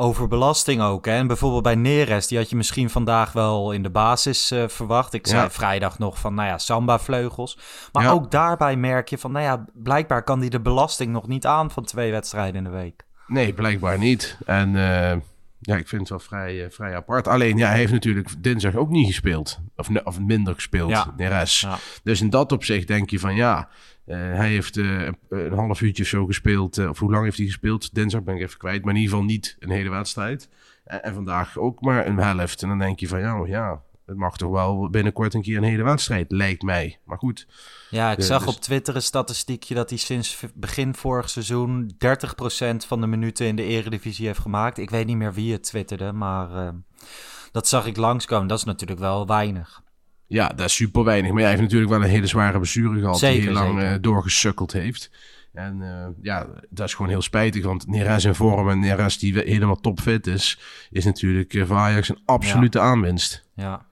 eh, 0.00 0.06
overbelasting 0.06 0.82
ook. 0.82 1.06
Hè? 1.06 1.12
En 1.12 1.26
bijvoorbeeld 1.26 1.62
bij 1.62 1.74
Neres, 1.74 2.26
die 2.26 2.38
had 2.38 2.50
je 2.50 2.56
misschien 2.56 2.90
vandaag 2.90 3.32
wel 3.32 3.72
in 3.72 3.82
de 3.82 3.90
basis 3.90 4.50
eh, 4.50 4.68
verwacht. 4.68 5.12
Ik 5.12 5.26
zei 5.26 5.42
Ja. 5.42 5.50
vrijdag 5.50 5.98
nog 5.98 6.18
van, 6.18 6.34
nou 6.34 6.48
ja, 6.48 6.58
samba-vleugels. 6.58 7.58
Maar 7.92 8.02
Ja. 8.02 8.10
ook 8.10 8.30
daarbij 8.30 8.76
merk 8.76 9.08
je 9.08 9.18
van, 9.18 9.32
nou 9.32 9.44
ja, 9.44 9.64
blijkbaar 9.74 10.22
kan 10.22 10.40
die 10.40 10.50
de 10.50 10.60
belasting 10.60 11.12
nog 11.12 11.26
niet 11.28 11.46
aan 11.46 11.70
van 11.70 11.84
twee 11.84 12.10
wedstrijden 12.10 12.54
in 12.56 12.64
de 12.64 12.76
week. 12.78 13.04
Nee, 13.26 13.52
blijkbaar 13.52 13.98
niet. 13.98 14.38
En 14.46 14.76
eh, 14.76 15.16
ja, 15.60 15.76
ik 15.76 15.88
vind 15.88 16.00
het 16.00 16.10
wel 16.10 16.18
vrij, 16.18 16.64
eh, 16.64 16.70
vrij 16.70 16.94
apart. 16.96 17.28
Alleen, 17.28 17.56
ja, 17.56 17.68
hij 17.68 17.78
heeft 17.78 17.92
natuurlijk 17.92 18.42
dinsdag 18.42 18.74
ook 18.74 18.90
niet 18.90 19.06
gespeeld. 19.06 19.60
Of, 19.76 19.88
of 20.04 20.20
minder 20.20 20.54
gespeeld, 20.54 20.90
Ja. 20.90 21.14
Neres. 21.16 21.60
Ja. 21.60 21.78
Dus 22.02 22.20
in 22.20 22.30
dat 22.30 22.52
opzicht 22.52 22.86
denk 22.86 23.10
je 23.10 23.18
van 23.18 23.34
ja, 23.34 23.68
eh, 24.04 24.16
hij 24.16 24.48
heeft 24.48 24.76
eh, 24.76 25.08
een 25.28 25.52
half 25.52 25.80
uurtje 25.80 26.02
of 26.02 26.08
zo 26.08 26.26
gespeeld. 26.26 26.78
of 26.88 26.98
hoe 26.98 27.10
lang 27.10 27.24
heeft 27.24 27.36
hij 27.36 27.46
gespeeld? 27.46 27.94
Dinsdag 27.94 28.22
ben 28.22 28.34
ik 28.34 28.42
even 28.42 28.58
kwijt. 28.58 28.84
Maar 28.84 28.94
in 28.94 29.00
ieder 29.00 29.12
geval 29.14 29.28
niet 29.30 29.56
een 29.58 29.70
hele 29.70 29.90
wedstrijd. 29.90 30.48
En, 30.84 31.02
en 31.02 31.14
vandaag 31.14 31.58
ook 31.58 31.80
maar 31.80 32.06
een 32.06 32.18
helft. 32.18 32.62
En 32.62 32.68
dan 32.68 32.78
denk 32.78 33.00
je 33.00 33.08
van 33.08 33.20
ja, 33.20 33.40
oh 33.40 33.48
ja, 33.48 33.82
het 34.10 34.18
mag 34.18 34.36
toch 34.36 34.50
wel 34.50 34.90
binnenkort 34.90 35.34
een 35.34 35.42
keer 35.42 35.56
een 35.56 35.62
hele 35.62 35.82
wedstrijd, 35.82 36.32
lijkt 36.32 36.62
mij. 36.62 36.98
Maar 37.04 37.18
goed, 37.18 37.46
Ja, 37.90 38.10
ik 38.10 38.18
Ja, 38.18 38.24
zag 38.24 38.44
dus- 38.44 38.54
op 38.54 38.60
Twitter 38.60 38.94
een 38.94 39.02
statistiekje 39.02 39.74
dat 39.74 39.90
hij 39.90 39.98
sinds 39.98 40.42
begin 40.54 40.94
vorig 40.94 41.30
seizoen 41.30 41.94
30% 41.98 42.84
van 42.86 43.00
de 43.00 43.06
minuten 43.06 43.46
in 43.46 43.56
de 43.56 43.64
eredivisie 43.64 44.26
heeft 44.26 44.38
gemaakt. 44.38 44.78
Ik 44.78 44.90
weet 44.90 45.06
niet 45.06 45.16
meer 45.16 45.32
wie 45.32 45.52
het 45.52 45.62
twitterde, 45.62 46.12
maar 46.12 46.54
eh, 46.66 46.68
dat 47.52 47.68
zag 47.68 47.86
ik 47.86 47.96
langskomen. 47.96 48.46
Dat 48.48 48.58
is 48.58 48.64
natuurlijk 48.64 49.00
wel 49.00 49.26
weinig. 49.26 49.82
ja, 50.26 50.48
dat 50.48 50.66
is 50.66 50.74
super 50.74 51.04
weinig. 51.04 51.30
Maar 51.30 51.40
hij 51.40 51.50
heeft 51.50 51.62
natuurlijk 51.62 51.90
wel 51.90 52.02
een 52.02 52.08
hele 52.08 52.26
zware 52.26 52.58
blessure 52.58 53.00
gehad. 53.00 53.18
Zeker, 53.18 53.40
die 53.40 53.58
heel 53.58 53.66
lang 53.66 53.80
eh, 53.80 53.94
doorgesukkeld 54.00 54.72
heeft. 54.72 55.10
En 55.52 55.82
eh, 55.82 56.06
ja, 56.22 56.46
dat 56.68 56.86
is 56.86 56.94
gewoon 56.94 57.10
heel 57.10 57.22
spijtig. 57.22 57.64
Want 57.64 57.86
Neres 57.86 58.24
in 58.24 58.34
vorm 58.34 58.70
en 58.70 58.78
Neres 58.80 59.18
die 59.18 59.38
helemaal 59.38 59.80
topfit 59.80 60.26
is... 60.26 60.58
is 60.90 61.04
natuurlijk 61.04 61.54
eh, 61.54 61.66
voor 61.66 61.76
Ajax 61.76 62.08
een 62.08 62.20
absolute 62.24 62.80
aanwinst. 62.80 63.48
Ja. 63.54 63.86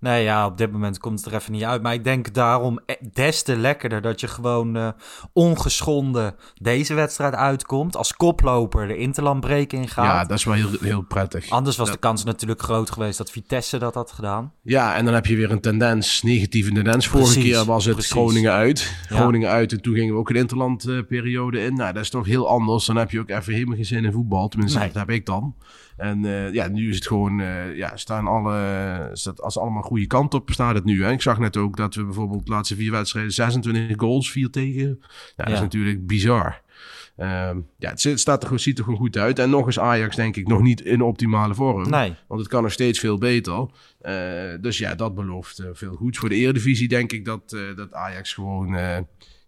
Nee, 0.00 0.22
ja, 0.22 0.46
op 0.46 0.58
dit 0.58 0.72
moment 0.72 0.98
komt 0.98 1.18
het 1.24 1.32
er 1.32 1.40
even 1.40 1.52
niet 1.52 1.62
uit. 1.64 1.82
Maar 1.82 1.92
ik 1.94 2.04
denk 2.04 2.34
daarom 2.34 2.80
e- 2.86 2.94
des 3.12 3.42
te 3.42 3.56
lekkerder 3.56 4.00
dat 4.02 4.20
je 4.20 4.28
gewoon 4.28 4.76
eh, 4.76 4.88
ongeschonden 5.32 6.34
deze 6.54 6.94
wedstrijd 6.94 7.34
uitkomt. 7.34 7.96
Als 7.96 8.14
koploper 8.16 8.86
de 8.88 8.96
interlandbreek 8.96 9.72
ingaat. 9.72 10.04
Ja, 10.04 10.24
dat 10.24 10.38
is 10.38 10.44
wel 10.44 10.54
heel, 10.54 10.68
heel 10.80 11.02
prettig. 11.02 11.50
Anders 11.50 11.76
was 11.76 11.86
dat- 11.86 11.94
de 11.94 12.00
kans 12.00 12.24
natuurlijk 12.24 12.62
groot 12.62 12.90
geweest 12.90 13.18
dat 13.18 13.30
Vitesse 13.30 13.78
dat 13.78 13.94
had 13.94 14.12
gedaan. 14.12 14.52
Ja, 14.62 14.94
en 14.96 15.04
dan 15.04 15.14
heb 15.14 15.26
je 15.26 15.36
weer 15.36 15.50
een 15.50 15.60
tendens, 15.60 16.22
negatieve 16.22 16.72
tendens. 16.72 17.06
Vorige 17.08 17.32
Precies, 17.32 17.52
keer 17.52 17.64
was 17.64 17.84
het 17.84 17.94
precies. 17.94 18.12
Groningen 18.12 18.52
uit. 18.52 18.94
Ja. 19.08 19.16
Groningen 19.16 19.50
uit 19.50 19.72
en 19.72 19.82
toen 19.82 19.94
gingen 19.94 20.14
we 20.14 20.20
ook 20.20 20.30
een 20.30 20.36
interlandperiode 20.36 21.60
in. 21.64 21.74
Nou, 21.74 21.92
dat 21.92 22.02
is 22.02 22.10
toch 22.10 22.26
heel 22.26 22.48
anders. 22.48 22.86
Dan 22.86 22.96
heb 22.96 23.10
je 23.10 23.20
ook 23.20 23.30
even 23.30 23.52
helemaal 23.52 23.76
geen 23.76 23.84
zin 23.84 24.04
in 24.04 24.12
voetbal. 24.12 24.48
Tenminste, 24.48 24.78
Nee. 24.78 24.86
dat 24.88 24.96
heb 24.96 25.10
ik 25.10 25.26
dan. 25.26 25.54
En 25.98 26.24
eh, 26.24 26.52
ja, 26.52 26.68
nu 26.68 26.88
is 26.88 26.94
het 26.94 27.06
gewoon, 27.06 27.40
eh, 27.40 27.76
ja, 27.76 27.96
staan 27.96 28.26
alle, 28.26 29.10
staat, 29.12 29.40
als 29.42 29.58
allemaal 29.58 29.82
goede 29.82 30.06
kant 30.06 30.34
op, 30.34 30.50
staat 30.50 30.74
het 30.74 30.84
nu. 30.84 31.04
Hè? 31.04 31.10
Ik 31.12 31.22
zag 31.22 31.38
net 31.38 31.56
ook 31.56 31.76
dat 31.76 31.94
we 31.94 32.04
bijvoorbeeld 32.04 32.46
de 32.46 32.52
laatste 32.52 32.76
vier 32.76 32.90
wedstrijden 32.90 33.32
26 33.32 33.96
goals, 33.96 34.30
4 34.30 34.50
tegen. 34.50 35.00
Ja, 35.36 35.44
dat 35.44 35.54
is 35.54 35.60
natuurlijk 35.60 36.06
bizar. 36.06 36.60
Ehm, 37.16 37.58
ja, 37.78 37.90
het 37.90 38.20
staat 38.20 38.50
er, 38.50 38.58
ziet 38.58 38.78
er 38.78 38.84
gewoon 38.84 38.98
goed 38.98 39.16
uit. 39.16 39.38
En 39.38 39.50
nog 39.50 39.66
eens 39.66 39.78
Ajax, 39.78 40.16
denk 40.16 40.36
ik, 40.36 40.46
nog 40.46 40.60
niet 40.60 40.80
in 40.80 41.02
optimale 41.02 41.54
vorm. 41.54 41.90
Nee. 41.90 42.14
Want 42.28 42.40
het 42.40 42.50
kan 42.50 42.62
nog 42.62 42.72
steeds 42.72 42.98
veel 42.98 43.18
beter. 43.18 43.66
Eh, 44.00 44.14
dus 44.60 44.78
ja, 44.78 44.94
dat 44.94 45.14
belooft 45.14 45.62
veel 45.72 45.94
goeds. 45.94 46.18
Voor 46.18 46.28
de 46.28 46.34
Eredivisie 46.34 46.88
denk 46.88 47.12
ik 47.12 47.24
dat, 47.24 47.56
dat 47.76 47.92
Ajax 47.92 48.34
gewoon... 48.34 48.76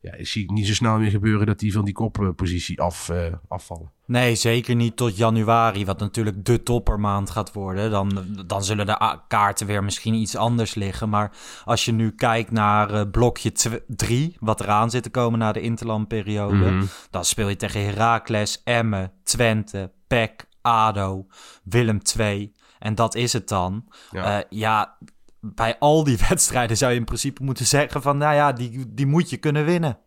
eh, 0.01 0.11
ja, 0.11 0.19
ik 0.19 0.27
zie 0.27 0.43
het 0.43 0.51
niet 0.51 0.67
zo 0.67 0.75
snel 0.75 0.99
meer 0.99 1.11
gebeuren 1.11 1.47
dat 1.47 1.59
die 1.59 1.73
van 1.73 1.85
die 1.85 1.95
koppositie 1.95 2.81
af, 2.81 3.09
eh, 3.09 3.33
afvallen. 3.49 3.93
Nee, 4.07 4.35
zeker 4.35 4.75
niet 4.75 4.97
tot 4.97 5.17
januari, 5.17 5.85
wat 5.85 5.99
natuurlijk 5.99 6.45
de 6.45 6.63
toppermaand 6.63 7.31
gaat 7.31 7.53
worden. 7.53 7.91
Dan, 7.91 8.25
dan 8.47 8.65
zullen 8.65 8.87
de 8.87 9.19
kaarten 9.29 9.67
weer 9.67 9.85
misschien 9.85 10.15
iets 10.15 10.37
anders 10.37 10.75
liggen. 10.75 11.09
Maar 11.09 11.33
als 11.65 11.85
je 11.85 11.93
nu 11.93 12.11
kijkt 12.11 12.51
naar 12.51 12.91
eh, 12.91 13.11
blokje 13.11 13.53
3, 13.87 14.37
wat 14.41 14.61
eraan 14.61 14.91
zit 14.91 15.03
te 15.03 15.11
komen 15.11 15.39
na 15.39 15.53
de 15.53 15.61
interlandperiode... 15.61 16.71
Mhm. 16.71 16.85
dan 17.11 17.25
speel 17.25 17.49
je 17.49 17.57
tegen 17.57 17.85
Heracles, 17.85 18.61
Emmen, 18.65 19.13
Twente, 19.23 19.93
PEC, 20.07 20.47
ADO, 20.61 21.27
Willem 21.65 22.01
II. 22.19 22.55
En 22.79 22.95
dat 22.95 23.15
is 23.15 23.33
het 23.33 23.49
dan. 23.49 23.85
Ja. 24.11 24.31
Ja, 24.31 24.45
ja 24.49 24.97
bij 25.41 25.77
al 25.79 26.05
die 26.05 26.19
wedstrijden 26.29 26.77
zou 26.77 26.93
je 26.93 26.99
in 26.99 27.05
principe 27.05 27.43
moeten 27.43 27.67
zeggen 27.67 28.03
van... 28.03 28.19
nou 28.19 28.35
ja, 28.35 28.53
die, 28.53 28.85
die 28.89 29.07
moet 29.07 29.31
je 29.31 29.37
kunnen 29.37 29.65
winnen. 29.65 29.99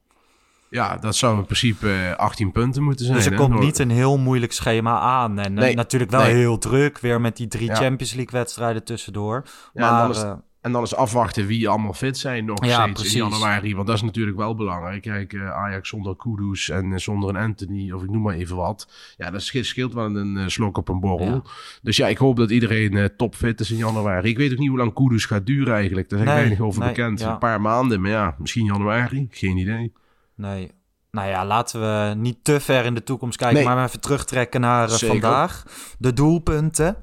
Ja, 0.69 0.97
dat 0.97 1.15
zou 1.15 1.37
in 1.37 1.45
principe 1.45 1.93
eh, 1.93 2.15
18 2.15 2.51
punten 2.51 2.83
moeten 2.83 3.05
zijn. 3.05 3.17
Dus 3.17 3.25
er 3.25 3.35
komt 3.35 3.59
niet 3.59 3.79
een 3.79 3.89
heel 3.89 4.17
moeilijk 4.17 4.51
schema 4.51 4.99
aan. 4.99 5.39
En 5.39 5.57
eh, 5.57 5.63
Nee, 5.63 5.75
natuurlijk 5.75 6.11
wel 6.11 6.21
nee. 6.21 6.33
heel 6.33 6.57
druk. 6.57 6.99
Weer 6.99 7.21
met 7.21 7.37
die 7.37 7.47
drie 7.47 7.67
Ja. 7.67 7.75
Champions 7.75 8.13
League 8.13 8.39
wedstrijden 8.39 8.83
tussendoor. 8.83 9.43
Ja, 9.73 10.07
maar 10.07 10.15
eh, 10.15 10.33
En 10.63 10.71
dan 10.71 10.83
is 10.83 10.95
afwachten 10.95 11.45
wie 11.45 11.69
allemaal 11.69 11.93
fit 11.93 12.17
zijn 12.17 12.45
nog 12.45 12.65
Ja, 12.65 12.81
steeds 12.81 12.99
precies. 13.01 13.13
in 13.19 13.27
januari. 13.29 13.75
Want 13.75 13.87
dat 13.87 13.95
is 13.95 14.01
natuurlijk 14.01 14.37
wel 14.37 14.55
belangrijk. 14.55 15.01
Kijk, 15.01 15.33
eh, 15.33 15.51
Ajax 15.51 15.89
zonder 15.89 16.15
Kudus 16.15 16.69
en 16.69 16.93
eh, 16.93 16.99
zonder 16.99 17.29
een 17.29 17.35
Anthony, 17.35 17.91
of 17.91 18.03
ik 18.03 18.09
noem 18.09 18.21
maar 18.21 18.35
even 18.35 18.55
wat. 18.55 18.87
Ja, 19.17 19.31
dat 19.31 19.41
scheelt, 19.41 19.93
wel 19.93 20.05
een 20.15 20.37
eh, 20.37 20.47
slok 20.47 20.77
op 20.77 20.89
een 20.89 20.99
borrel. 20.99 21.27
Ja. 21.27 21.41
Dus 21.81 21.97
ja, 21.97 22.07
ik 22.07 22.17
hoop 22.17 22.35
dat 22.37 22.49
iedereen 22.51 23.09
topfit 23.17 23.59
is 23.59 23.71
in 23.71 23.77
januari. 23.77 24.29
Ik 24.29 24.37
weet 24.37 24.51
ook 24.51 24.57
niet 24.57 24.69
hoe 24.69 24.77
lang 24.77 24.93
Kudus 24.93 25.25
gaat 25.25 25.45
duren 25.45 25.73
eigenlijk. 25.73 26.09
Daar 26.09 26.19
is 26.19 26.25
Nee, 26.25 26.35
weinig 26.35 26.59
over 26.59 26.79
nee, 26.79 26.89
bekend. 26.89 27.19
ja. 27.19 27.31
Een 27.31 27.37
paar 27.37 27.61
maanden, 27.61 28.01
maar 28.01 28.11
ja, 28.11 28.35
misschien 28.37 28.65
januari. 28.65 29.27
Geen 29.31 29.57
idee. 29.57 29.93
nee. 30.35 30.71
Nou 31.11 31.27
ja, 31.27 31.45
laten 31.45 31.79
we 31.81 32.15
niet 32.15 32.37
te 32.43 32.59
ver 32.59 32.85
in 32.85 32.93
de 32.93 33.03
toekomst 33.03 33.37
kijken. 33.37 33.57
Nee. 33.57 33.65
Maar 33.65 33.85
even 33.85 34.01
terugtrekken 34.01 34.61
naar 34.61 34.89
Zeker. 34.89 35.07
vandaag. 35.07 35.63
De 35.99 36.13
doelpunten. 36.13 36.95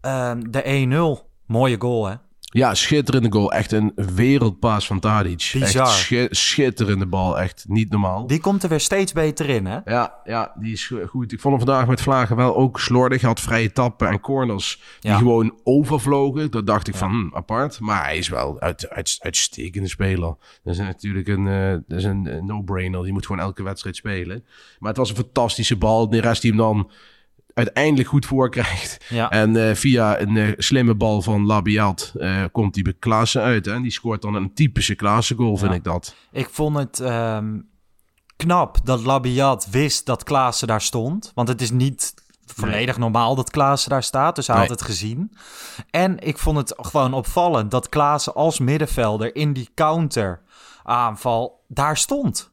Ehm, 0.00 0.40
de 0.50 0.62
1-0. 0.64 1.30
Mooie 1.46 1.76
goal, 1.80 2.06
hè? 2.08 2.14
Ja, 2.56 2.74
schitterende 2.74 3.32
goal. 3.32 3.52
Echt 3.52 3.72
een 3.72 3.92
wereldpaas 4.14 4.86
van 4.86 5.00
Tadic. 5.00 5.50
Bizar. 5.52 5.86
Echt 5.86 5.94
schi- 5.96 6.26
schitterende 6.30 7.06
bal. 7.06 7.40
Echt 7.40 7.64
niet 7.68 7.90
normaal. 7.90 8.26
Die 8.26 8.40
komt 8.40 8.62
er 8.62 8.68
weer 8.68 8.80
steeds 8.80 9.12
beter 9.12 9.48
in, 9.48 9.66
hè? 9.66 9.78
Ja, 9.84 10.14
ja, 10.24 10.52
die 10.58 10.72
is 10.72 10.86
go- 10.86 11.06
goed. 11.06 11.32
Ik 11.32 11.40
vond 11.40 11.56
hem 11.56 11.66
vandaag 11.66 11.86
met 11.88 12.00
Vlagen 12.00 12.36
wel 12.36 12.56
ook 12.56 12.80
slordig. 12.80 13.20
Hij 13.20 13.30
had 13.30 13.40
vrije 13.40 13.72
tappen 13.72 14.08
en 14.08 14.20
corners 14.20 14.82
die 15.00 15.10
Ja. 15.10 15.18
gewoon 15.18 15.58
overvlogen. 15.64 16.50
Dat 16.50 16.66
dacht 16.66 16.88
ik 16.88 16.94
van 16.94 17.10
hm, 17.10 17.36
apart. 17.36 17.80
Maar 17.80 18.04
hij 18.04 18.16
is 18.16 18.28
wel 18.28 18.60
uit, 18.60 18.88
uit, 18.90 19.16
uitstekende 19.20 19.88
speler. 19.88 20.36
Dat 20.62 20.72
is 20.74 20.78
natuurlijk 20.78 21.28
een, 21.28 21.46
eh, 21.48 21.70
dat 21.86 21.98
is 21.98 22.04
een 22.04 22.42
no-brainer. 22.46 23.02
Die 23.02 23.12
moet 23.12 23.26
gewoon 23.26 23.42
elke 23.42 23.62
wedstrijd 23.62 23.96
spelen. 23.96 24.44
Maar 24.78 24.88
het 24.88 24.98
was 24.98 25.10
een 25.10 25.16
fantastische 25.16 25.76
bal. 25.76 26.08
De 26.08 26.20
rest 26.20 26.42
die 26.42 26.50
hem 26.50 26.60
dan 26.60 26.90
uiteindelijk 27.56 28.08
goed 28.08 28.26
voor 28.26 28.50
krijgt. 28.50 29.04
Ja. 29.08 29.30
En 29.30 29.68
eh, 29.68 29.74
via 29.74 30.20
een 30.20 30.36
eh, 30.36 30.52
slimme 30.56 30.94
bal 30.94 31.22
van 31.22 31.46
Labiat 31.46 32.12
eh, 32.18 32.44
komt 32.52 32.74
hij 32.74 32.84
bij 32.84 32.94
Klaassen 32.98 33.42
uit. 33.42 33.66
Hè? 33.66 33.72
En 33.72 33.82
die 33.82 33.90
scoort 33.90 34.22
dan 34.22 34.34
een 34.34 34.54
typische 34.54 34.94
Klaassen 34.94 35.36
goal, 35.36 35.56
vind 35.56 35.72
ik 35.72 35.84
dat. 35.84 36.14
Ik 36.32 36.48
vond 36.50 36.76
het 36.76 37.00
ehm, 37.00 37.58
knap 38.36 38.78
dat 38.84 39.04
Labiat 39.04 39.70
wist 39.70 40.06
dat 40.06 40.22
Klaassen 40.24 40.68
daar 40.68 40.80
stond. 40.80 41.32
Want 41.34 41.48
het 41.48 41.60
is 41.60 41.70
niet 41.70 42.14
volledig 42.44 42.98
normaal 42.98 43.34
dat 43.34 43.50
Klaassen 43.50 43.90
daar 43.90 44.02
staat. 44.02 44.36
Dus 44.36 44.46
hij 44.46 44.56
Nee. 44.56 44.66
had 44.68 44.78
het 44.78 44.88
gezien. 44.88 45.36
En 45.90 46.18
ik 46.18 46.38
vond 46.38 46.56
het 46.56 46.74
gewoon 46.76 47.12
opvallend 47.14 47.70
dat 47.70 47.88
Klaassen 47.88 48.34
als 48.34 48.58
middenvelder 48.58 49.34
in 49.36 49.52
die 49.52 49.68
counter 49.74 50.42
aanval 50.82 51.64
daar 51.68 51.96
stond. 51.96 52.50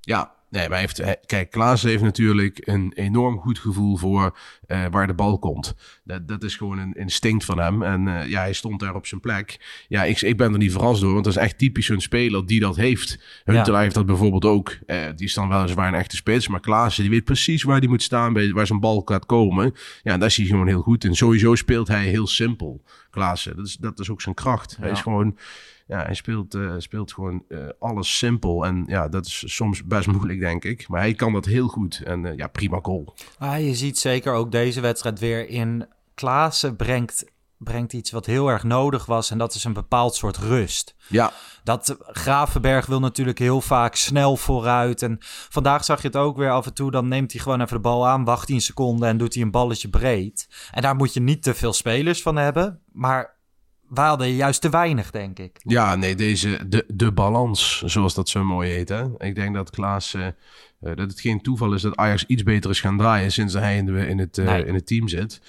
Ja, 0.00 0.32
nee, 0.52 0.68
maar 0.68 0.78
heeft, 0.78 0.96
hij- 0.96 1.20
kijk, 1.26 1.50
Klaas 1.50 1.82
heeft 1.82 2.02
natuurlijk 2.02 2.58
een 2.66 2.92
enorm 2.94 3.38
goed 3.38 3.58
gevoel 3.58 3.96
voor 3.96 4.36
eh, 4.72 4.84
waar 4.90 5.06
de 5.06 5.14
bal 5.14 5.38
komt. 5.38 5.74
Dat, 6.04 6.28
dat 6.28 6.42
is 6.42 6.56
gewoon 6.56 6.78
een 6.78 6.92
instinct 6.92 7.44
van 7.44 7.58
hem. 7.58 7.82
En 7.82 8.08
eh, 8.08 8.28
ja, 8.28 8.40
hij 8.40 8.52
stond 8.52 8.80
daar 8.80 8.94
op 8.94 9.06
zijn 9.06 9.20
plek. 9.20 9.60
Ja, 9.88 10.04
ik, 10.04 10.20
ik 10.20 10.36
ben 10.36 10.52
er 10.52 10.58
niet 10.58 10.72
verrast 10.72 11.00
door, 11.00 11.12
want 11.12 11.24
dat 11.24 11.36
is 11.36 11.42
echt 11.42 11.58
typisch 11.58 11.88
een 11.88 12.00
speler 12.00 12.46
die 12.46 12.60
dat 12.60 12.76
heeft. 12.76 13.18
Huntelaar 13.44 13.82
heeft 13.82 13.94
dat 13.94 14.06
bijvoorbeeld 14.06 14.44
ook. 14.44 14.76
Eh, 14.86 14.96
die 15.16 15.26
is 15.26 15.34
dan 15.34 15.48
weliswaar 15.48 15.88
een 15.88 15.94
echte 15.98 16.16
spits, 16.16 16.48
maar 16.48 16.60
Klaas 16.60 16.96
die 16.96 17.10
weet 17.10 17.24
precies 17.24 17.62
waar 17.62 17.78
hij 17.78 17.88
moet 17.88 18.02
staan, 18.02 18.32
bij, 18.32 18.50
waar 18.52 18.66
zijn 18.66 18.80
bal 18.80 19.02
gaat 19.04 19.26
komen. 19.26 19.72
Ja, 20.02 20.18
daar 20.18 20.28
is 20.28 20.36
hij 20.36 20.46
gewoon 20.46 20.66
heel 20.66 20.82
goed 20.82 21.04
in. 21.04 21.14
Sowieso 21.14 21.54
speelt 21.54 21.88
hij 21.88 22.06
heel 22.06 22.26
simpel, 22.26 22.82
Klaassen. 23.10 23.56
Dat 23.56 23.66
is, 23.66 23.76
dat 23.76 24.00
is 24.00 24.10
ook 24.10 24.20
zijn 24.20 24.34
kracht. 24.34 24.76
Hij 24.76 24.86
Ja. 24.88 24.92
is 24.94 25.00
gewoon... 25.00 25.38
Ja, 25.86 26.02
hij 26.02 26.14
speelt, 26.14 26.58
speelt 26.78 27.12
gewoon 27.12 27.42
alles 27.78 28.18
simpel. 28.18 28.66
En 28.66 28.84
ja, 28.86 29.08
dat 29.08 29.26
is 29.26 29.42
soms 29.46 29.84
best 29.84 30.06
moeilijk, 30.06 30.40
denk 30.40 30.64
ik. 30.64 30.88
Maar 30.88 31.00
hij 31.00 31.14
kan 31.14 31.32
dat 31.32 31.44
heel 31.44 31.68
goed. 31.68 32.02
En 32.04 32.32
ja, 32.36 32.46
prima 32.46 32.78
goal. 32.82 33.14
Ah, 33.38 33.60
je 33.60 33.74
ziet 33.74 33.98
zeker 33.98 34.32
ook 34.32 34.52
deze 34.64 34.80
wedstrijd 34.80 35.18
weer 35.18 35.48
in. 35.48 35.86
Klaassen 36.14 36.76
brengt, 36.76 37.24
brengt 37.56 37.92
iets 37.92 38.10
wat 38.10 38.26
heel 38.26 38.48
erg 38.48 38.62
nodig 38.62 39.06
was. 39.06 39.30
En 39.30 39.38
dat 39.38 39.54
is 39.54 39.64
een 39.64 39.72
bepaald 39.72 40.14
soort 40.14 40.36
rust. 40.36 40.94
Ja, 41.08 41.32
Dat 41.64 41.96
Gravenberg 42.00 42.86
wil 42.86 43.00
natuurlijk 43.00 43.38
heel 43.38 43.60
vaak 43.60 43.94
snel 43.94 44.36
vooruit. 44.36 45.02
En 45.02 45.16
vandaag 45.48 45.84
zag 45.84 46.02
je 46.02 46.06
het 46.06 46.16
ook 46.16 46.36
weer 46.36 46.50
af 46.50 46.66
en 46.66 46.74
toe. 46.74 46.90
Dan 46.90 47.08
neemt 47.08 47.32
hij 47.32 47.40
gewoon 47.40 47.60
even 47.60 47.76
de 47.76 47.82
bal 47.82 48.08
aan, 48.08 48.24
wacht 48.24 48.46
10 48.46 48.60
seconden 48.60 49.08
en 49.08 49.16
doet 49.16 49.34
hij 49.34 49.42
een 49.42 49.50
balletje 49.50 49.88
breed. 49.88 50.48
En 50.70 50.82
daar 50.82 50.96
moet 50.96 51.14
je 51.14 51.20
niet 51.20 51.42
te 51.42 51.54
veel 51.54 51.72
spelers 51.72 52.22
van 52.22 52.36
hebben. 52.36 52.80
Maar 52.92 53.40
wij 53.94 54.06
hadden 54.06 54.34
juist 54.34 54.60
te 54.60 54.68
weinig, 54.70 55.10
denk 55.10 55.38
ik. 55.38 55.60
ja 55.62 55.96
nee, 55.96 56.14
deze, 56.14 56.58
de, 56.68 56.84
de 56.88 57.12
balans, 57.12 57.82
zoals 57.84 58.14
dat 58.14 58.28
zo 58.28 58.44
mooi 58.44 58.70
heet. 58.70 58.88
Hè? 58.88 59.04
Ik 59.18 59.34
denk 59.34 59.54
dat 59.54 59.70
Klaas, 59.70 60.14
eh, 60.14 60.26
eh, 60.82 60.96
dat 60.96 61.10
het 61.10 61.20
geen 61.20 61.40
toeval 61.40 61.72
is 61.74 61.82
dat 61.82 61.96
Ajax 61.96 62.24
iets 62.26 62.42
beter 62.42 62.70
is 62.70 62.80
gaan 62.80 62.98
draaien 62.98 63.32
sinds 63.32 63.54
hij 63.54 63.76
in, 63.76 63.86
de, 63.86 64.06
in, 64.06 64.18
het, 64.18 64.38
eh, 64.38 64.44
Nee. 64.46 64.66
in 64.66 64.74
het 64.74 64.86
team 64.86 65.08
zit. 65.08 65.40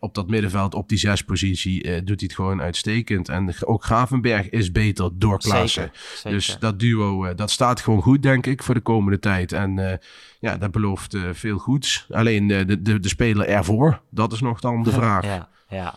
Op 0.00 0.14
dat 0.14 0.28
middenveld, 0.28 0.74
op 0.74 0.88
die 0.88 0.98
zespositie, 0.98 1.82
eh, 1.82 1.90
doet 1.96 2.20
hij 2.20 2.28
het 2.28 2.34
gewoon 2.34 2.60
uitstekend. 2.60 3.28
En 3.28 3.54
ook 3.64 3.84
Gravenberg 3.84 4.50
is 4.50 4.72
beter 4.72 5.10
door 5.14 5.38
Klaassen. 5.38 5.92
Dus 6.22 6.56
dat 6.60 6.80
duo, 6.80 7.34
dat 7.34 7.50
staat 7.50 7.80
gewoon 7.80 8.02
goed, 8.02 8.22
denk 8.22 8.46
ik, 8.46 8.62
voor 8.62 8.74
de 8.74 8.80
komende 8.80 9.18
tijd. 9.18 9.52
En 9.52 10.00
ja, 10.40 10.56
dat 10.56 10.70
belooft 10.70 11.16
veel 11.32 11.58
goeds. 11.58 12.06
Alleen 12.10 12.46
de, 12.46 12.82
de, 12.82 13.00
de 13.00 13.08
speler 13.08 13.46
ervoor, 13.46 14.00
dat 14.10 14.32
is 14.32 14.40
nog 14.40 14.60
dan 14.60 14.82
de 14.82 14.92
vraag. 15.00 15.24
Ja, 15.24 15.48
ja. 15.68 15.94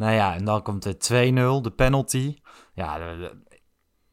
Nou 0.00 0.12
ja, 0.12 0.34
en 0.34 0.44
dan 0.44 0.62
komt 0.62 0.82
de 0.82 0.94
2-0, 1.60 1.62
de 1.62 1.70
penalty. 1.70 2.36
Ja, 2.74 2.98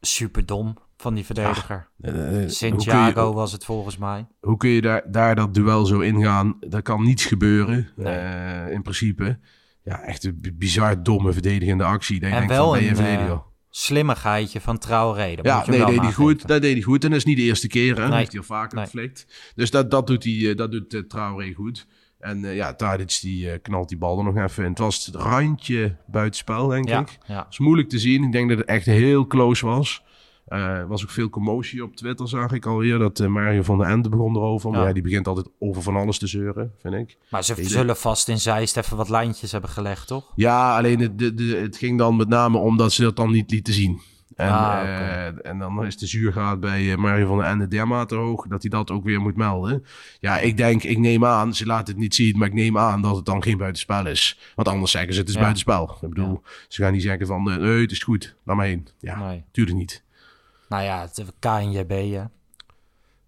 super 0.00 0.46
dom 0.46 0.78
van 0.96 1.14
die 1.14 1.24
verdediger. 1.24 1.88
Je- 1.96 2.44
Santiago 2.46 3.32
was 3.32 3.52
het 3.52 3.64
volgens 3.64 3.96
mij. 3.96 4.26
Hoe 4.40 4.56
kun 4.56 4.70
je 4.70 4.80
daar, 4.80 5.02
daar 5.10 5.34
dat 5.34 5.54
duel 5.54 5.84
zo 5.86 6.00
ingaan? 6.00 6.56
Dat 6.60 6.82
kan 6.82 7.02
niets 7.02 7.24
gebeuren, 7.26 7.88
Nee. 7.96 8.14
eh, 8.14 8.72
in 8.72 8.82
principe. 8.82 9.38
Ja, 9.84 10.00
echt 10.02 10.24
een 10.24 10.54
bizar 10.54 11.02
domme 11.02 11.32
verdedigende 11.32 11.84
actie. 11.84 12.20
Je 12.20 12.26
En 12.26 12.30
denkt 12.30 12.48
wel 12.48 12.64
van, 12.68 12.72
ben 12.78 12.82
je 12.84 12.90
een 13.18 13.28
eh, 13.28 13.38
slimmigheidje 13.70 14.60
van 14.60 14.78
Traoré. 14.78 15.34
Dat 15.36 15.44
Ja, 15.44 15.56
moet 15.56 15.64
je 15.66 15.70
nee, 15.70 15.84
deed 15.84 16.00
hij 16.00 16.12
goed. 16.12 16.46
Dat 16.46 16.62
deed 16.62 16.72
hij 16.72 16.82
goed. 16.82 17.04
En 17.04 17.10
dat 17.10 17.18
is 17.18 17.24
niet 17.24 17.36
de 17.36 17.42
eerste 17.42 17.66
keer. 17.66 18.00
Hè? 18.00 18.08
Nee. 18.08 18.18
heeft 18.18 18.30
hij 18.30 18.40
al 18.40 18.46
vaker 18.46 18.76
Nee. 18.76 18.84
geflikt. 18.84 19.52
Dus 19.54 19.70
dat, 19.70 19.90
dat 19.90 20.06
doet, 20.06 20.24
hij, 20.24 20.50
eh, 20.50 20.56
dat 20.56 20.70
doet 20.72 21.04
Traoré 21.08 21.52
goed. 21.52 21.86
En 22.18 22.44
eh, 22.44 22.54
ja, 22.56 22.74
Tadic 22.74 23.18
die 23.20 23.50
eh, 23.50 23.58
knalt 23.62 23.88
die 23.88 23.98
bal 23.98 24.18
er 24.18 24.24
nog 24.24 24.36
even 24.36 24.64
in. 24.64 24.70
Het 24.70 24.78
was 24.78 25.06
het 25.06 25.14
randje 25.14 25.96
buitenspel, 26.06 26.66
denk 26.68 26.88
Ja, 26.88 27.00
ik. 27.00 27.18
ja. 27.26 27.38
Het 27.38 27.46
is 27.52 27.58
moeilijk 27.58 27.88
te 27.88 27.98
zien. 27.98 28.24
Ik 28.24 28.32
denk 28.32 28.48
dat 28.48 28.58
het 28.58 28.66
echt 28.66 28.86
heel 28.86 29.26
close 29.26 29.66
was. 29.66 30.02
Eh, 30.46 30.58
Er 30.60 30.88
was 30.88 31.02
ook 31.02 31.10
veel 31.10 31.28
commotie 31.28 31.82
op 31.82 31.96
Twitter, 31.96 32.28
zag 32.28 32.52
ik 32.52 32.66
alweer. 32.66 32.98
Dat 32.98 33.20
eh, 33.20 33.26
Mario 33.28 33.62
van 33.62 33.78
der 33.78 33.86
Ende 33.86 34.08
begon 34.08 34.36
erover. 34.36 34.70
Maar 34.70 34.80
Ja. 34.80 34.86
ja, 34.86 34.92
die 34.92 35.02
begint 35.02 35.26
altijd 35.28 35.48
over 35.58 35.82
van 35.82 35.96
alles 35.96 36.18
te 36.18 36.26
zeuren, 36.26 36.72
vind 36.82 36.94
ik. 36.94 37.16
Maar 37.30 37.44
ze 37.44 37.54
Hele- 37.54 37.68
zullen 37.68 37.96
vast 37.96 38.28
in 38.28 38.38
Zeist 38.38 38.76
even 38.76 38.96
wat 38.96 39.08
lijntjes 39.08 39.52
hebben 39.52 39.70
gelegd, 39.70 40.06
toch? 40.06 40.32
Ja, 40.34 40.76
alleen 40.76 41.00
het, 41.00 41.18
de, 41.18 41.34
de, 41.34 41.44
het 41.56 41.76
ging 41.76 41.98
dan 41.98 42.16
met 42.16 42.28
name 42.28 42.58
omdat 42.58 42.92
ze 42.92 43.02
dat 43.02 43.16
dan 43.16 43.30
niet 43.30 43.50
lieten 43.50 43.72
zien. 43.74 44.00
En, 44.38 44.50
Ah, 44.52 44.82
eh, 44.82 45.46
en 45.46 45.58
dan 45.58 45.86
is 45.86 45.96
de 45.98 46.06
zuurgraad 46.06 46.60
bij 46.60 46.90
eh, 46.92 46.96
Mario 46.96 47.26
van 47.26 47.38
der 47.38 47.46
Ende 47.46 47.68
dermate 47.68 48.14
hoog 48.14 48.46
dat 48.46 48.60
hij 48.62 48.70
dat 48.70 48.90
ook 48.90 49.04
weer 49.04 49.20
moet 49.20 49.36
melden. 49.36 49.84
Ja, 50.20 50.38
ik 50.38 50.56
denk, 50.56 50.82
ik 50.82 50.98
neem 50.98 51.24
aan, 51.24 51.54
ze 51.54 51.66
laten 51.66 51.86
het 51.92 52.02
niet 52.02 52.14
zien, 52.14 52.38
maar 52.38 52.46
ik 52.48 52.54
neem 52.54 52.78
aan 52.78 53.02
dat 53.02 53.16
het 53.16 53.24
dan 53.24 53.42
geen 53.42 53.56
buitenspel 53.56 54.06
is. 54.06 54.52
Want 54.54 54.68
anders 54.68 54.90
zeggen 54.90 55.12
ze 55.14 55.18
het 55.20 55.28
is 55.28 55.34
Ja. 55.34 55.40
buitenspel. 55.40 55.98
Ik 56.00 56.08
bedoel, 56.08 56.42
ze 56.68 56.82
gaan 56.82 56.92
niet 56.92 57.02
zeggen 57.02 57.26
van, 57.26 57.50
eh, 57.50 57.56
nee, 57.56 57.80
het 57.80 57.90
is 57.90 58.02
goed, 58.02 58.36
laat 58.44 58.56
maar 58.56 58.66
heen. 58.66 58.88
Ja, 59.00 59.18
Nee. 59.26 59.44
tuurlijk 59.52 59.76
niet. 59.76 60.02
Nou 60.68 60.82
ja, 60.82 61.00
het 61.00 61.24
KNJB, 61.38 61.90
hè. 61.90 62.22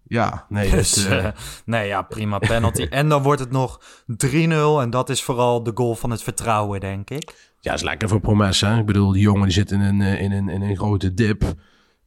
Ja, 0.03 0.45
nee, 0.49 0.69
Dus, 0.71 1.05
eh, 1.05 1.27
nee, 1.65 1.87
ja, 1.87 2.01
prima 2.01 2.39
penalty. 2.39 2.83
en 2.89 3.09
dan 3.09 3.21
wordt 3.23 3.39
het 3.39 3.51
nog 3.51 3.81
3-0 4.17 4.81
en 4.81 4.89
dat 4.89 5.09
is 5.09 5.23
vooral 5.23 5.63
de 5.63 5.71
goal 5.73 5.95
van 5.95 6.09
het 6.09 6.23
vertrouwen, 6.23 6.79
denk 6.79 7.09
ik. 7.09 7.50
Ja, 7.61 7.73
is 7.73 7.81
lekker 7.81 8.09
voor 8.09 8.19
Promes. 8.19 8.61
Hè? 8.61 8.79
Ik 8.79 8.85
bedoel, 8.85 9.11
die 9.11 9.21
jongen 9.21 9.43
die 9.43 9.51
zit 9.51 9.71
in 9.71 9.79
een, 9.79 10.01
eh, 10.01 10.21
in 10.21 10.31
een, 10.31 10.49
in 10.49 10.61
een 10.61 10.77
grote 10.77 11.13
dip. 11.13 11.43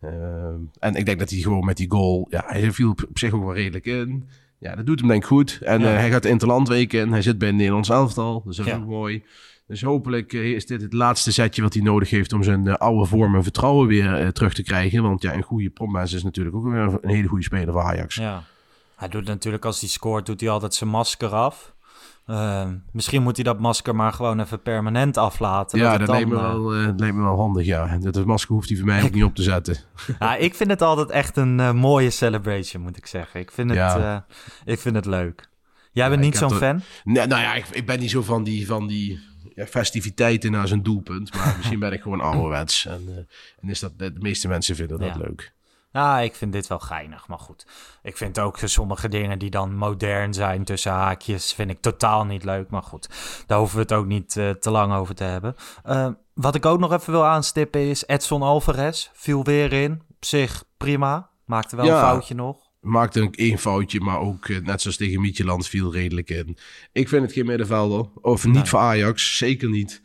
Eh, 0.01 0.11
en 0.79 0.95
ik 0.95 1.07
denk 1.07 1.19
dat 1.19 1.31
hij 1.31 1.39
gewoon 1.39 1.65
met 1.65 1.77
die 1.77 1.91
goal... 1.91 2.27
Ja, 2.31 2.45
hij 2.47 2.73
viel 2.73 2.91
op, 2.91 3.05
op 3.09 3.19
zich 3.19 3.33
ook 3.33 3.45
wel 3.45 3.55
redelijk 3.55 3.87
in. 3.87 4.29
Ja, 4.59 4.75
dat 4.75 4.87
doet 4.87 4.99
hem 4.99 5.09
denk 5.09 5.23
ik 5.23 5.29
goed. 5.29 5.59
En 5.63 5.81
Ja. 5.81 5.93
eh, 5.93 5.99
hij 5.99 6.11
gaat 6.11 6.23
de 6.23 6.29
Interlandweek 6.29 6.93
in. 6.93 7.11
Hij 7.13 7.23
zit 7.23 7.39
bij 7.39 7.49
het 7.49 7.57
Nederlands 7.57 7.89
elftal. 7.89 8.43
Dus 8.45 8.57
dat 8.57 8.67
is 8.67 8.73
Ja. 8.73 8.79
ook 8.79 8.87
mooi. 8.87 9.25
Dus 9.67 9.83
hopelijk 9.83 10.33
is 10.33 10.67
dit 10.67 10.83
het 10.83 10.93
laatste 10.93 11.33
setje 11.33 11.63
wat 11.63 11.75
hij 11.75 11.83
nodig 11.83 12.11
heeft... 12.11 12.33
om 12.33 12.43
zijn 12.43 12.77
oude 12.77 13.05
vorm 13.07 13.35
en 13.35 13.43
vertrouwen 13.43 13.87
weer 13.87 14.33
terug 14.33 14.55
te 14.55 14.63
krijgen. 14.63 15.03
Want 15.03 15.23
ja, 15.23 15.35
een 15.35 15.43
goede 15.43 15.71
Promes 15.71 16.13
is 16.13 16.23
natuurlijk 16.23 16.57
ook 16.57 16.65
weer 16.65 16.99
een 17.03 17.11
hele 17.11 17.29
goede 17.29 17.45
speler 17.45 17.73
voor 17.73 17.83
Ajax. 17.83 18.15
Ja. 18.15 18.43
Hij 18.97 19.09
doet 19.09 19.25
natuurlijk, 19.27 19.65
als 19.65 19.81
hij 19.81 19.89
scoort, 19.89 20.27
doet 20.27 20.41
hij 20.41 20.51
altijd 20.51 20.75
zijn 20.75 20.91
masker 20.91 21.29
af. 21.29 21.74
Eh, 22.27 22.69
misschien 22.93 23.23
moet 23.23 23.35
hij 23.37 23.45
dat 23.45 23.59
masker 23.61 23.95
maar 23.97 24.13
gewoon 24.13 24.41
even 24.41 24.63
permanent 24.63 25.17
aflaten. 25.17 25.79
Ja, 25.79 25.99
dat 25.99 26.09
lijkt 26.09 26.29
me, 26.29 26.35
wel, 26.35 26.75
eh, 26.75 26.85
dat 26.87 27.01
lijkt 27.01 27.17
me 27.17 27.23
wel 27.23 27.37
handig, 27.37 27.67
ja. 27.67 27.99
Dat 27.99 28.25
masker 28.25 28.55
hoeft 28.55 28.69
hij 28.69 28.79
voor 28.79 28.87
mij 28.87 29.03
ook 29.03 29.11
niet 29.11 29.25
op 29.25 29.35
te 29.35 29.43
zetten. 29.43 29.77
Ja, 30.19 30.37
ik 30.37 30.55
vind 30.55 30.71
het 30.71 30.83
altijd 30.83 31.11
echt 31.11 31.37
een 31.37 31.61
eh, 31.61 31.73
mooie 31.73 32.11
celebration, 32.11 32.83
moet 32.83 32.97
ik 32.97 33.07
zeggen. 33.07 33.41
Ik 33.41 33.51
vind 33.51 33.69
het, 33.69 33.79
Ja. 33.79 34.25
eh, 34.65 34.73
ik 34.73 34.79
vind 34.81 34.95
het 34.95 35.07
leuk. 35.07 35.49
Jij 35.93 36.09
bent 36.09 36.21
niet 36.21 36.37
zo'n 36.37 36.51
er- 36.51 36.57
fan? 36.57 36.81
Nee, 37.05 37.27
nou 37.27 37.43
ja, 37.43 37.55
ik, 37.55 37.67
ik 37.71 37.87
ben 37.87 37.99
niet 38.01 38.11
zo 38.11 38.23
van 38.23 38.45
die, 38.45 38.67
van 38.67 38.87
die 38.87 39.21
ja, 39.55 39.67
festiviteiten 39.67 40.51
naar 40.51 40.69
zijn 40.69 40.83
doelpunt. 40.83 41.35
Maar 41.35 41.55
misschien 41.57 41.79
ben 41.79 41.93
ik 41.93 42.03
gewoon 42.03 42.21
ouderwets. 42.21 42.87
En, 42.87 43.29
en 43.61 43.69
is 43.69 43.81
dat, 43.81 43.99
de 43.99 44.13
meeste 44.19 44.49
mensen 44.49 44.77
vinden 44.77 44.99
dat 44.99 45.17
leuk. 45.17 45.53
Ja, 45.95 46.19
ik 46.21 46.35
vind 46.35 46.53
dit 46.53 46.67
wel 46.67 46.79
geinig, 46.79 47.29
maar 47.29 47.39
goed. 47.39 47.67
Ik 48.03 48.17
vind 48.17 48.39
ook 48.39 48.59
sommige 48.65 49.09
dingen 49.09 49.39
die 49.39 49.51
dan 49.51 49.77
modern 49.77 50.35
zijn 50.35 50.65
tussen 50.65 50.93
haakjes, 50.93 51.53
vind 51.53 51.71
ik 51.71 51.81
totaal 51.81 52.25
niet 52.25 52.45
leuk. 52.45 52.71
Maar 52.71 52.83
goed, 52.83 53.09
daar 53.47 53.59
hoeven 53.59 53.77
we 53.77 53.83
het 53.83 53.93
ook 53.93 54.07
niet 54.07 54.37
eh, 54.37 54.51
te 54.51 54.71
lang 54.71 54.95
over 54.95 55.15
te 55.15 55.25
hebben. 55.25 55.55
Eh, 55.85 56.09
wat 56.35 56.55
ik 56.55 56.67
ook 56.67 56.79
nog 56.79 56.93
even 56.93 57.13
wil 57.13 57.25
aanstippen 57.25 57.81
is 57.81 58.07
Edson 58.07 58.43
Alvarez. 58.43 59.09
Viel 59.13 59.45
weer 59.45 59.73
in. 59.73 60.03
Op 60.11 60.25
zich 60.25 60.65
prima. 60.77 61.31
Maakte 61.45 61.77
wel 61.77 61.85
Ja. 61.85 61.95
een 62.01 62.07
foutje 62.09 62.35
nog. 62.35 62.57
Maakte 62.81 63.29
één 63.31 63.59
foutje, 63.59 64.01
maar 64.01 64.19
ook 64.19 64.49
eh, 64.49 64.59
net 64.59 64.81
zoals 64.81 64.97
tegen 64.97 65.21
Mietjeland 65.21 65.67
viel 65.69 65.93
redelijk 65.93 66.31
in. 66.31 66.59
Ik 66.93 67.09
vind 67.09 67.23
het 67.23 67.33
geen 67.33 67.47
middenvelder. 67.47 68.07
Of 68.21 68.45
niet 68.45 68.55
Nee. 68.55 68.65
voor 68.65 68.79
Ajax, 68.79 69.37
zeker 69.37 69.69
niet. 69.69 70.03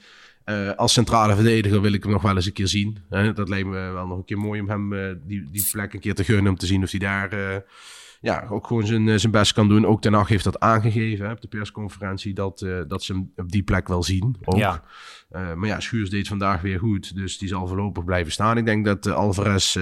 Eh, 0.50 0.76
als 0.76 0.94
centrale 0.94 1.36
verdediger 1.36 1.82
wil 1.82 1.94
ik 1.94 2.04
hem 2.04 2.12
nog 2.12 2.22
wel 2.22 2.36
eens 2.36 2.46
een 2.46 2.54
keer 2.54 2.68
zien. 2.68 2.98
Hè? 3.10 3.34
Dat 3.34 3.50
lijkt 3.50 3.68
me 3.68 3.92
wel 3.92 4.08
nog 4.08 4.18
een 4.18 4.26
keer 4.26 4.38
mooi 4.38 4.62
om 4.62 4.70
hem 4.70 4.94
eh, 4.94 5.16
die, 5.26 5.48
die 5.52 5.68
plek 5.72 5.94
een 5.94 6.00
keer 6.00 6.16
te 6.16 6.24
gunnen. 6.24 6.52
Om 6.52 6.58
te 6.58 6.66
zien 6.66 6.84
of 6.84 6.92
hij 6.92 7.00
daar 7.00 7.32
eh, 7.32 7.62
ja, 8.22 8.48
ook 8.50 8.68
gewoon 8.68 8.86
zijn, 8.86 9.20
zijn 9.20 9.32
best 9.32 9.54
kan 9.54 9.68
doen. 9.68 9.86
Ook 9.86 10.02
Ten 10.02 10.14
Hag 10.14 10.28
heeft 10.28 10.44
dat 10.44 10.60
aangegeven 10.60 11.26
hè, 11.26 11.32
op 11.32 11.42
de 11.42 11.48
persconferentie. 11.48 12.34
Dat, 12.34 12.66
dat 12.88 13.04
ze 13.04 13.14
hem 13.14 13.32
op 13.36 13.52
die 13.52 13.64
plek 13.64 13.88
wel 13.88 14.04
zien. 14.04 14.36
Ook. 14.44 14.58
Ja. 14.58 14.84
Maar 15.30 15.68
ja, 15.68 15.80
Schuurs 15.80 16.10
deed 16.10 16.28
vandaag 16.28 16.62
weer 16.62 16.80
goed. 16.80 17.16
Dus 17.16 17.38
die 17.38 17.48
zal 17.48 17.68
voorlopig 17.68 18.04
blijven 18.04 18.32
staan. 18.32 18.58
Ik 18.58 18.66
denk 18.66 18.86
dat 18.86 19.08
Alvarez 19.08 19.78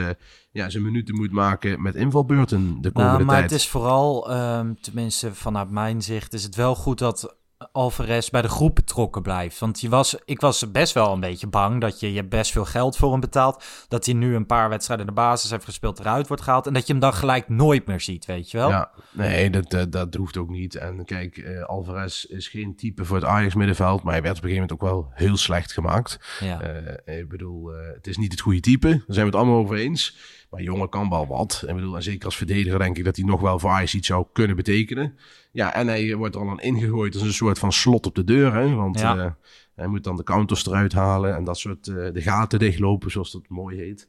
ja, 0.51 0.69
zijn 0.69 0.83
minuten 0.83 1.15
moet 1.15 1.31
maken 1.31 1.81
met 1.81 1.95
invalbeurten 1.95 2.81
de 2.81 2.91
komende 2.91 3.15
Nou, 3.15 3.25
maar 3.25 3.38
tijd. 3.38 3.51
het 3.51 3.59
is 3.59 3.67
vooral, 3.67 4.31
ehm, 4.31 4.74
tenminste 4.81 5.33
vanuit 5.33 5.69
mijn 5.69 6.01
zicht, 6.01 6.33
is 6.33 6.43
het 6.43 6.55
wel 6.55 6.75
goed 6.75 7.00
dat 7.00 7.38
Alvarez 7.71 8.29
bij 8.29 8.41
de 8.41 8.49
groep 8.49 8.75
betrokken 8.75 9.21
blijft. 9.21 9.59
Want 9.59 9.81
je 9.81 9.89
was, 9.89 10.15
ik 10.25 10.41
was 10.41 10.71
best 10.71 10.93
wel 10.93 11.13
een 11.13 11.19
beetje 11.19 11.47
bang 11.47 11.81
dat 11.81 11.99
je, 11.99 12.09
je 12.09 12.17
hebt 12.17 12.29
best 12.29 12.51
veel 12.51 12.65
geld 12.65 12.97
voor 12.97 13.11
hem 13.11 13.19
betaalt. 13.19 13.63
Dat 13.87 14.05
hij 14.05 14.13
nu 14.13 14.35
een 14.35 14.45
paar 14.45 14.69
wedstrijden 14.69 15.07
in 15.07 15.13
de 15.13 15.21
basis 15.21 15.51
heeft 15.51 15.65
gespeeld, 15.65 15.99
eruit 15.99 16.27
wordt 16.27 16.43
gehaald. 16.43 16.67
En 16.67 16.73
dat 16.73 16.87
je 16.87 16.91
hem 16.91 17.01
dan 17.01 17.13
gelijk 17.13 17.49
nooit 17.49 17.85
meer 17.85 18.01
ziet, 18.01 18.25
weet 18.25 18.51
je 18.51 18.57
wel? 18.57 18.69
Ja, 18.69 18.91
nee, 19.11 19.49
dat, 19.49 19.69
dat, 19.69 19.91
dat 19.91 20.13
hoeft 20.13 20.37
ook 20.37 20.49
niet. 20.49 20.75
En 20.75 21.05
kijk, 21.05 21.37
eh, 21.37 21.63
Alvarez 21.63 22.23
is 22.23 22.47
geen 22.47 22.75
type 22.75 23.05
voor 23.05 23.15
het 23.15 23.25
Ajax 23.25 23.55
middenveld, 23.55 24.03
maar 24.03 24.13
hij 24.13 24.21
werd 24.21 24.37
op 24.37 24.43
een 24.43 24.49
gegeven 24.49 24.75
moment 24.77 24.93
ook 24.93 25.01
wel 25.01 25.11
heel 25.13 25.37
slecht 25.37 25.73
gemaakt. 25.73 26.37
Ja. 26.39 26.61
Eh, 26.61 27.17
ik 27.17 27.29
bedoel, 27.29 27.73
eh, 27.73 27.93
het 27.93 28.07
is 28.07 28.17
niet 28.17 28.31
het 28.31 28.41
goede 28.41 28.59
type, 28.59 28.87
daar 28.87 29.03
zijn 29.07 29.25
we 29.25 29.31
het 29.31 29.35
allemaal 29.35 29.59
over 29.59 29.75
eens. 29.75 30.17
Maar 30.57 30.65
jongen 30.65 30.89
kan 30.89 31.09
wel 31.09 31.27
wat. 31.27 31.63
Ik 31.67 31.75
bedoel, 31.75 31.95
en 31.95 32.03
zeker 32.03 32.25
als 32.25 32.37
verdediger 32.37 32.79
denk 32.79 32.97
ik 32.97 33.03
dat 33.05 33.15
hij 33.15 33.25
nog 33.25 33.41
wel 33.41 33.59
voor 33.59 33.69
Ajax 33.69 33.93
iets 33.95 34.07
zou 34.07 34.25
kunnen 34.33 34.55
betekenen. 34.55 35.17
Ja, 35.51 35.73
en 35.73 35.87
hij 35.87 36.15
wordt 36.15 36.35
er 36.35 36.41
al 36.41 36.49
aan 36.49 36.59
ingegooid 36.59 37.13
als 37.13 37.23
een 37.23 37.33
soort 37.33 37.59
van 37.59 37.71
slot 37.71 38.05
op 38.05 38.15
de 38.15 38.23
deur. 38.23 38.53
Hè? 38.53 38.73
Want 38.75 38.99
Ja. 38.99 39.17
eh, 39.17 39.31
hij 39.75 39.87
moet 39.87 40.03
dan 40.03 40.15
de 40.15 40.23
counters 40.23 40.65
eruit 40.65 40.93
halen 40.93 41.35
en 41.35 41.43
dat 41.43 41.57
soort 41.57 41.87
eh, 41.87 41.95
de 42.13 42.21
gaten 42.21 42.59
dichtlopen, 42.59 43.11
zoals 43.11 43.31
dat 43.31 43.47
mooi 43.47 43.77
heet. 43.77 44.08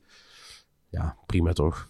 Ja, 0.91 1.17
prima 1.27 1.53
toch? 1.53 1.89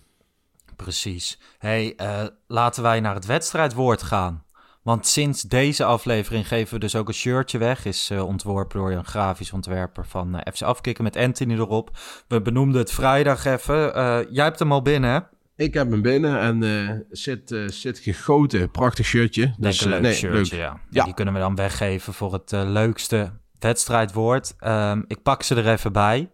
Precies. 0.76 1.38
hey, 1.58 1.94
eh, 1.96 2.26
laten 2.46 2.82
wij 2.82 3.00
naar 3.00 3.14
het 3.14 3.26
wedstrijdwoord 3.26 4.02
gaan. 4.02 4.44
Want 4.88 5.06
sinds 5.06 5.42
deze 5.42 5.84
aflevering 5.84 6.48
geven 6.48 6.74
we 6.74 6.80
dus 6.80 6.96
ook 6.96 7.08
een 7.08 7.14
shirtje 7.14 7.58
weg. 7.58 7.84
Is 7.84 8.10
eh, 8.10 8.26
ontworpen 8.26 8.78
door 8.78 8.90
een 8.90 9.04
grafisch 9.04 9.52
ontwerper 9.52 10.06
van 10.06 10.38
eh, 10.38 10.52
FC 10.52 10.62
Afkikken 10.62 11.04
met 11.04 11.16
Anthony 11.16 11.54
erop. 11.54 11.90
We 12.28 12.42
benoemden 12.42 12.80
het 12.80 12.92
vrijdag 12.92 13.44
even. 13.44 13.94
Eh, 13.94 14.18
jij 14.30 14.44
hebt 14.44 14.58
hem 14.58 14.72
al 14.72 14.82
binnen, 14.82 15.10
hè? 15.10 15.18
Ik 15.64 15.74
heb 15.74 15.90
hem 15.90 16.02
binnen 16.02 16.40
en 16.40 17.06
zit, 17.10 17.56
zit 17.66 17.98
gegoten. 17.98 18.70
Prachtig 18.70 19.06
shirtje. 19.06 19.54
Dus, 19.58 19.84
een 19.84 19.90
leuk 19.90 20.00
nee, 20.00 20.14
shirtje, 20.14 20.56
leuk. 20.56 20.64
ja. 20.64 20.80
Ja. 20.90 21.04
Die 21.04 21.14
kunnen 21.14 21.34
we 21.34 21.40
dan 21.40 21.54
weggeven 21.54 22.12
voor 22.12 22.32
het 22.32 22.50
leukste 22.50 23.32
wedstrijdwoord. 23.58 24.54
Ehm, 24.58 25.02
ik 25.06 25.22
pak 25.22 25.42
ze 25.42 25.54
er 25.54 25.68
even 25.68 25.92
bij. 25.92 26.30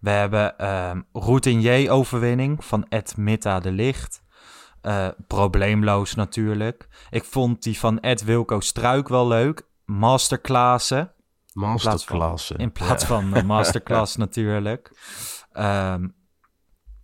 We 0.00 0.10
hebben 0.10 0.58
ehm 0.58 1.00
routinier-overwinning 1.12 2.64
van 2.64 2.86
Ed 2.88 3.16
Mitta 3.16 3.60
de 3.60 3.72
Licht. 3.72 4.22
Eh, 4.84 5.08
probleemloos 5.26 6.14
natuurlijk. 6.14 6.88
Ik 7.10 7.24
vond 7.24 7.62
die 7.62 7.78
van 7.78 8.00
Ed 8.00 8.24
Wilco 8.24 8.60
Struik 8.60 9.08
wel 9.08 9.28
leuk. 9.28 9.68
Masterclassen. 9.84 11.12
Masterclass. 11.52 12.50
In 12.50 12.72
plaats 12.72 13.04
van 13.04 13.34
eh, 13.34 13.42
masterclass 13.52 14.16
natuurlijk. 14.16 14.90
Ehm, 15.52 16.08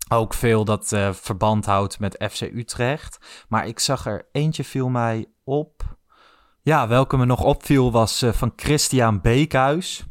ook 0.09 0.35
veel 0.35 0.65
dat 0.65 0.93
eh, 0.93 1.13
verband 1.13 1.67
houdt 1.67 1.99
met 1.99 2.25
FC 2.31 2.41
Utrecht. 2.41 3.45
Maar 3.49 3.67
ik 3.67 3.79
zag 3.79 4.07
er 4.07 4.29
eentje 4.33 4.65
viel 4.65 4.89
mij 4.89 5.27
op. 5.45 5.99
Ja, 6.63 6.89
welke 6.89 7.17
me 7.17 7.25
nog 7.25 7.43
opviel 7.43 7.93
was 7.93 8.25
van 8.31 8.53
Christian 8.57 9.21
Beekhuis. 9.21 10.05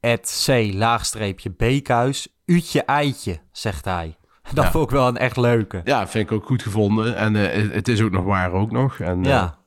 Het 0.00 0.44
C, 0.46 0.74
laagstreepje 0.74 1.50
Beekhuis. 1.50 2.28
Uutje 2.44 2.82
eitje, 2.82 3.40
zegt 3.50 3.84
hij. 3.84 4.16
Dat 4.54 4.64
Ja. 4.64 4.70
vond 4.70 4.84
ik 4.84 4.90
wel 4.90 5.08
een 5.08 5.16
echt 5.16 5.36
leuke. 5.36 5.80
Ja, 5.84 6.08
vind 6.08 6.30
ik 6.30 6.36
ook 6.36 6.46
goed 6.46 6.62
gevonden. 6.62 7.16
En 7.16 7.36
eh, 7.52 7.70
het- 7.72 7.88
is 7.88 8.02
ook 8.02 8.10
nog 8.10 8.24
waar 8.24 8.52
ook 8.52 8.70
nog. 8.70 8.98
En, 8.98 9.22
eh, 9.24 9.30
Ja. 9.30 9.58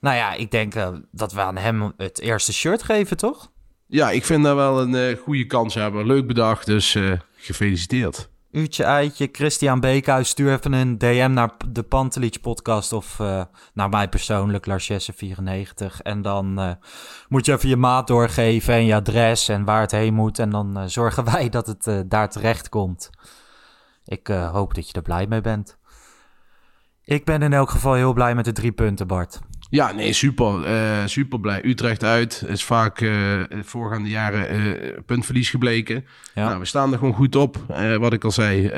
Nou 0.00 0.16
ja, 0.16 0.32
ik 0.32 0.50
denk 0.50 0.74
eh, 0.74 0.88
dat 1.12 1.32
we 1.32 1.40
aan 1.40 1.56
hem 1.56 1.92
het 1.96 2.20
eerste 2.20 2.52
shirt 2.52 2.82
geven, 2.82 3.16
toch? 3.16 3.50
ja, 3.88 4.10
ik 4.10 4.24
vind 4.24 4.44
daar 4.44 4.56
wel 4.56 4.80
een 4.80 4.94
eh, 4.94 5.16
goede 5.22 5.46
kans 5.46 5.74
hebben. 5.74 6.06
Leuk 6.06 6.26
bedacht, 6.26 6.66
dus 6.66 6.94
eh, 6.94 7.12
gefeliciteerd. 7.36 8.28
Uurtje 8.50 8.84
eitje, 8.84 9.28
Christian 9.32 9.80
Beekhuis, 9.80 10.28
stuur 10.28 10.52
even 10.52 10.72
een 10.72 10.98
DM 10.98 11.30
naar 11.32 11.50
de 11.68 11.82
Pantelich 11.82 12.40
podcast 12.40 12.92
of 12.92 13.20
eh, 13.20 13.42
naar 13.74 13.88
mij 13.88 14.08
persoonlijk, 14.08 14.66
Larsjesse94. 14.68 16.02
En 16.02 16.22
dan 16.22 16.58
eh, 16.58 16.70
moet 17.28 17.46
je 17.46 17.52
even 17.52 17.68
je 17.68 17.76
maat 17.76 18.06
doorgeven 18.06 18.74
en 18.74 18.84
je 18.84 18.94
adres 18.94 19.48
en 19.48 19.64
waar 19.64 19.80
het 19.80 19.90
heen 19.90 20.14
moet. 20.14 20.38
En 20.38 20.50
dan 20.50 20.76
eh, 20.78 20.84
zorgen 20.86 21.24
wij 21.32 21.48
dat 21.48 21.66
het 21.66 21.86
eh, 21.86 22.00
daar 22.06 22.30
terecht 22.30 22.68
komt. 22.68 23.10
Ik 24.06 24.28
eh, 24.28 24.50
hoop 24.50 24.74
dat 24.74 24.86
je 24.88 24.92
er 24.92 25.02
blij 25.02 25.26
mee 25.26 25.40
bent. 25.40 25.78
Ik 27.04 27.24
ben 27.24 27.42
in 27.42 27.52
elk 27.52 27.70
geval 27.70 27.94
heel 27.94 28.12
blij 28.12 28.34
met 28.34 28.44
de 28.44 28.52
drie 28.52 28.72
punten, 28.72 29.06
Bart. 29.06 29.40
Ja, 29.70 29.92
nee, 29.92 30.12
super. 30.12 30.64
eh, 30.64 31.06
super 31.06 31.40
blij. 31.40 31.64
Utrecht 31.64 32.04
uit 32.04 32.44
is 32.46 32.64
vaak 32.64 33.00
eh 33.00 33.42
voorgaande 33.62 34.08
jaren 34.08 34.48
eh, 34.48 34.98
puntverlies 35.06 35.50
gebleken. 35.50 36.04
Ja. 36.34 36.46
Nou, 36.46 36.58
we 36.58 36.64
staan 36.64 36.92
er 36.92 36.98
gewoon 36.98 37.14
goed 37.14 37.36
op. 37.36 37.56
Wat 37.98 38.12
ik 38.12 38.24
al 38.24 38.30
zei, 38.30 38.70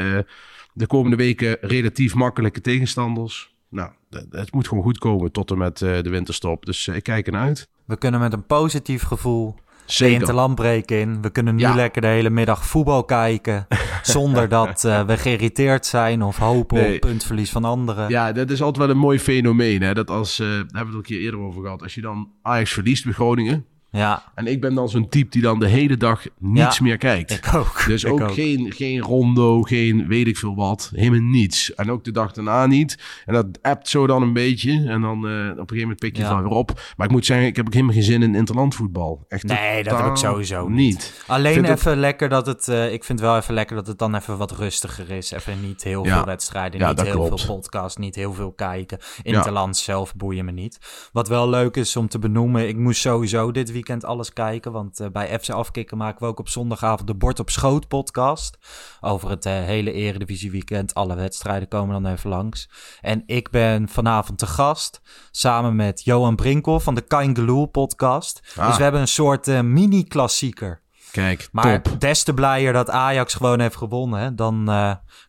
de 0.72 0.86
komende 0.86 1.16
weken 1.16 1.56
relatief 1.60 2.14
makkelijke 2.14 2.60
tegenstanders. 2.60 3.56
Nou, 3.68 3.90
het 4.30 4.52
moet 4.52 4.68
gewoon 4.68 4.84
goed 4.84 4.98
komen 4.98 5.32
tot 5.32 5.50
en 5.50 5.58
met 5.58 5.78
de 5.78 6.10
winterstop. 6.10 6.66
Dus 6.66 6.88
ik 6.88 7.02
kijk 7.02 7.26
ernaar 7.26 7.46
uit. 7.46 7.68
We 7.84 7.98
kunnen 7.98 8.20
met 8.20 8.32
een 8.32 8.46
positief 8.46 9.02
gevoel 9.02 9.54
Zeker. 9.90 10.20
interlandbreek 10.20 10.90
in. 10.90 11.22
We 11.22 11.30
kunnen 11.30 11.54
nu 11.54 11.60
Ja. 11.60 11.74
lekker 11.74 12.00
de 12.02 12.06
hele 12.08 12.30
middag 12.30 12.66
voetbal 12.66 13.04
kijken. 13.04 13.66
zonder 14.02 14.48
dat 14.48 14.84
eh, 14.84 15.04
we 15.06 15.16
geïrriteerd 15.16 15.86
zijn 15.86 16.22
of 16.22 16.36
hopen 16.36 16.76
Nee. 16.76 16.94
op 16.94 17.00
puntverlies 17.00 17.50
van 17.50 17.64
anderen. 17.64 18.08
Ja, 18.08 18.32
dat 18.32 18.50
is 18.50 18.62
altijd 18.62 18.86
wel 18.86 18.94
een 18.94 19.00
mooi 19.00 19.18
fenomeen. 19.20 19.82
Hè? 19.82 19.94
Dat 19.94 20.10
als, 20.10 20.38
eh, 20.40 20.46
daar 20.46 20.56
hebben 20.56 20.72
we 20.74 20.84
het 20.86 20.94
een 20.94 21.02
keer 21.02 21.20
eerder 21.20 21.40
over 21.40 21.62
gehad. 21.62 21.82
Als 21.82 21.94
je 21.94 22.00
dan 22.00 22.28
Ajax 22.42 22.72
verliest 22.72 23.04
bij 23.04 23.12
Groningen. 23.12 23.64
Ja, 23.90 24.22
En 24.34 24.46
ik 24.46 24.60
ben 24.60 24.74
dan 24.74 24.88
zo'n 24.88 25.08
type 25.08 25.30
die 25.30 25.42
dan 25.42 25.58
de 25.58 25.66
hele 25.68 25.96
dag 25.96 26.22
niets 26.38 26.78
Ja, 26.78 26.84
meer 26.84 26.96
kijkt. 26.96 27.30
ik 27.30 27.54
ook. 27.54 27.84
Dus 27.86 28.04
Ik 28.08 28.12
ook, 28.12 28.32
Geen, 28.32 28.72
geen 28.72 29.00
rondo, 29.00 29.62
geen 29.62 30.06
weet 30.08 30.26
ik 30.26 30.36
veel 30.36 30.54
wat. 30.54 30.90
Helemaal 30.94 31.20
niets. 31.20 31.74
En 31.74 31.90
ook 31.90 32.04
de 32.04 32.10
dag 32.10 32.32
daarna 32.32 32.66
niet. 32.66 32.98
En 33.26 33.34
dat 33.34 33.46
appt 33.62 33.88
zo 33.88 34.06
dan 34.06 34.22
een 34.22 34.32
beetje. 34.32 34.70
En 34.88 35.00
dan 35.00 35.16
eh, 35.28 35.32
op 35.40 35.48
een 35.48 35.56
gegeven 35.56 35.78
moment 35.80 35.98
pik 35.98 36.16
je 36.16 36.22
Ja. 36.22 36.28
wel 36.28 36.42
weer 36.42 36.52
op. 36.58 36.80
Maar 36.96 37.06
ik 37.06 37.12
moet 37.12 37.26
zeggen, 37.26 37.46
ik 37.46 37.56
heb 37.56 37.66
ook 37.66 37.72
helemaal 37.72 37.94
geen 37.94 38.02
zin 38.02 38.22
in 38.22 38.34
interlandvoetbal. 38.34 39.24
Echt 39.28 39.42
Nee, 39.42 39.82
dat 39.84 39.98
heb 39.98 40.06
ik 40.06 40.16
sowieso 40.16 40.68
niet. 40.68 41.22
Alleen 41.26 41.52
vind 41.54 41.68
het- 41.68 41.78
even 41.78 41.96
lekker 41.96 42.28
dat 42.28 42.46
het... 42.46 42.68
eh, 42.68 42.92
ik 42.92 43.04
vind 43.04 43.20
wel 43.20 43.36
even 43.36 43.54
lekker 43.54 43.76
dat 43.76 43.86
het 43.86 43.98
dan 43.98 44.14
even 44.14 44.38
wat 44.38 44.50
rustiger 44.52 45.10
is. 45.10 45.30
Even 45.30 45.60
niet 45.60 45.82
heel 45.82 46.04
Ja. 46.04 46.16
veel 46.16 46.24
wedstrijden, 46.24 46.88
niet 46.88 47.00
heel 47.02 47.12
klopt. 47.12 47.42
veel 47.44 47.54
podcasts, 47.54 47.96
niet 47.96 48.14
heel 48.14 48.32
veel 48.32 48.52
kijken. 48.52 48.98
Interland 49.22 49.76
zelf 49.76 50.14
boeien 50.14 50.44
me 50.44 50.52
niet. 50.52 50.78
Wat 51.12 51.28
wel 51.28 51.48
leuk 51.48 51.76
is 51.76 51.96
om 51.96 52.08
te 52.08 52.18
benoemen, 52.18 52.68
ik 52.68 52.76
moest 52.76 53.00
sowieso 53.00 53.50
dit 53.50 53.56
weekend 53.56 53.76
alles 53.86 54.32
kijken. 54.32 54.72
Want 54.72 55.00
eh, 55.00 55.08
bij 55.10 55.38
FC 55.40 55.50
Afkikken 55.50 55.96
maken 55.96 56.20
we 56.20 56.26
ook 56.26 56.38
op 56.38 56.48
zondagavond 56.48 57.06
de 57.06 57.14
Bord 57.14 57.40
op 57.40 57.50
Schoot 57.50 57.88
podcast. 57.88 58.58
Over 59.00 59.30
het 59.30 59.46
eh, 59.46 59.52
hele 59.52 59.92
Eredivisie 59.92 60.50
weekend. 60.50 60.94
Alle 60.94 61.14
wedstrijden 61.14 61.68
komen 61.68 62.02
dan 62.02 62.12
even 62.12 62.30
langs. 62.30 62.70
En 63.00 63.22
ik 63.26 63.50
ben 63.50 63.88
vanavond 63.88 64.38
te 64.38 64.46
gast 64.46 65.00
samen 65.30 65.76
met 65.76 66.04
Johan 66.04 66.36
Brinkel 66.36 66.80
van 66.80 66.94
de 66.94 67.00
Kain 67.00 67.34
Geloel 67.34 67.66
podcast. 67.66 68.54
Ah. 68.56 68.66
Dus 68.66 68.76
we 68.76 68.82
hebben 68.82 69.00
een 69.00 69.08
soort 69.08 69.48
eh, 69.48 69.60
mini-klassieker. 69.60 70.82
Kijk, 71.10 71.48
Maar 71.52 71.82
top. 71.82 72.00
des 72.00 72.22
te 72.22 72.34
blijer 72.34 72.72
dat 72.72 72.90
Ajax 72.90 73.34
gewoon 73.34 73.60
heeft 73.60 73.76
gewonnen. 73.76 74.20
hè. 74.20 74.34
Dan 74.34 74.64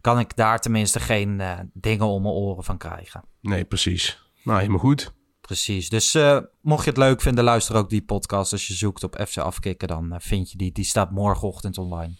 kan 0.01 0.19
ik 0.19 0.35
daar 0.35 0.59
tenminste 0.59 0.99
geen 0.99 1.41
dingen 1.73 2.05
om 2.05 2.21
mijn 2.21 2.33
oren 2.33 2.63
van 2.63 2.77
krijgen. 2.77 3.23
Nee, 3.41 3.65
precies. 3.65 4.23
Nou, 4.43 4.57
helemaal 4.59 4.79
goed. 4.79 5.13
Precies. 5.49 5.89
Dus 5.89 6.15
eh, 6.15 6.37
mocht 6.61 6.83
je 6.83 6.89
het 6.89 6.99
leuk 6.99 7.21
vinden, 7.21 7.43
luister 7.43 7.75
ook 7.75 7.89
die 7.89 8.01
podcast. 8.01 8.51
Als 8.51 8.67
je 8.67 8.73
zoekt 8.73 9.03
op 9.03 9.23
FC 9.27 9.37
Afkikken, 9.37 9.87
dan 9.87 10.13
eh, 10.13 10.19
vind 10.21 10.51
je 10.51 10.57
die. 10.57 10.71
Die 10.71 10.85
staat 10.85 11.11
morgenochtend 11.11 11.77
online. 11.77 12.13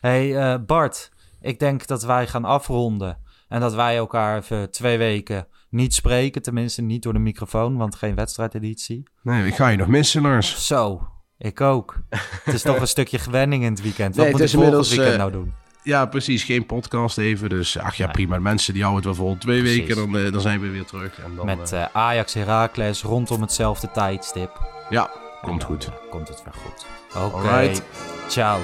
hey, 0.00 0.36
eh, 0.36 0.60
Bart, 0.66 1.10
ik 1.40 1.58
denk 1.58 1.86
dat 1.86 2.02
wij 2.02 2.26
gaan 2.26 2.44
afronden. 2.44 3.18
En 3.48 3.60
dat 3.60 3.74
wij 3.74 3.96
elkaar 3.96 4.38
even 4.38 4.70
twee 4.70 4.98
weken 4.98 5.46
niet 5.70 5.94
spreken. 5.94 6.42
Tenminste, 6.42 6.82
niet 6.82 7.02
door 7.02 7.12
de 7.12 7.18
microfoon, 7.18 7.76
want 7.76 7.94
geen 7.94 8.14
wedstrijdeditie. 8.14 9.02
Nee, 9.22 9.46
ik 9.46 9.54
ga 9.54 9.68
je 9.68 9.76
nog 9.76 9.88
missen, 9.88 10.22
Lars. 10.22 10.66
Zo, 10.66 11.08
ik 11.38 11.60
ook. 11.60 12.00
het 12.44 12.54
is 12.54 12.62
toch 12.62 12.80
een 12.80 12.88
stukje 12.96 13.18
gewenning 13.18 13.64
in 13.64 13.70
het 13.70 13.82
weekend. 13.82 14.16
Wat 14.16 14.24
Nee, 14.24 14.32
moet 14.32 14.42
ik 14.42 14.48
volgend 14.50 14.88
weekend 14.88 15.16
nou 15.16 15.32
doen? 15.32 15.52
Ja, 15.88 16.06
precies. 16.06 16.44
Geen 16.44 16.66
podcast 16.66 17.18
even. 17.18 17.48
Dus 17.48 17.78
ach 17.78 17.94
ja, 17.94 18.04
Nee. 18.04 18.12
prima. 18.14 18.38
Mensen 18.38 18.72
die 18.74 18.82
houden 18.82 19.08
het 19.08 19.18
wel 19.18 19.26
vol. 19.26 19.36
Twee 19.38 19.60
Precies. 19.60 19.78
weken, 19.78 19.96
dan, 19.96 20.16
eh, 20.24 20.32
dan 20.32 20.40
zijn 20.40 20.60
we 20.60 20.68
weer 20.68 20.84
terug. 20.84 21.20
En 21.20 21.34
dan, 21.36 21.46
Met 21.46 21.72
eh, 21.72 21.82
eh, 21.82 21.88
Ajax 21.92 22.34
Heracles 22.34 23.02
rondom 23.02 23.40
hetzelfde 23.40 23.90
tijdstip. 23.90 24.50
ja, 24.90 25.10
komt 25.42 25.60
Dan, 25.60 25.68
goed. 25.70 25.90
komt 26.10 26.28
het 26.28 26.42
weer 26.44 26.54
goed. 26.54 26.86
Oké, 27.32 27.72
ciao. 28.28 28.60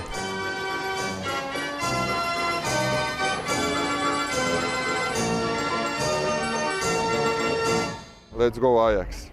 Let's 8.37 8.59
go 8.59 8.79
Ajax. 8.81 9.31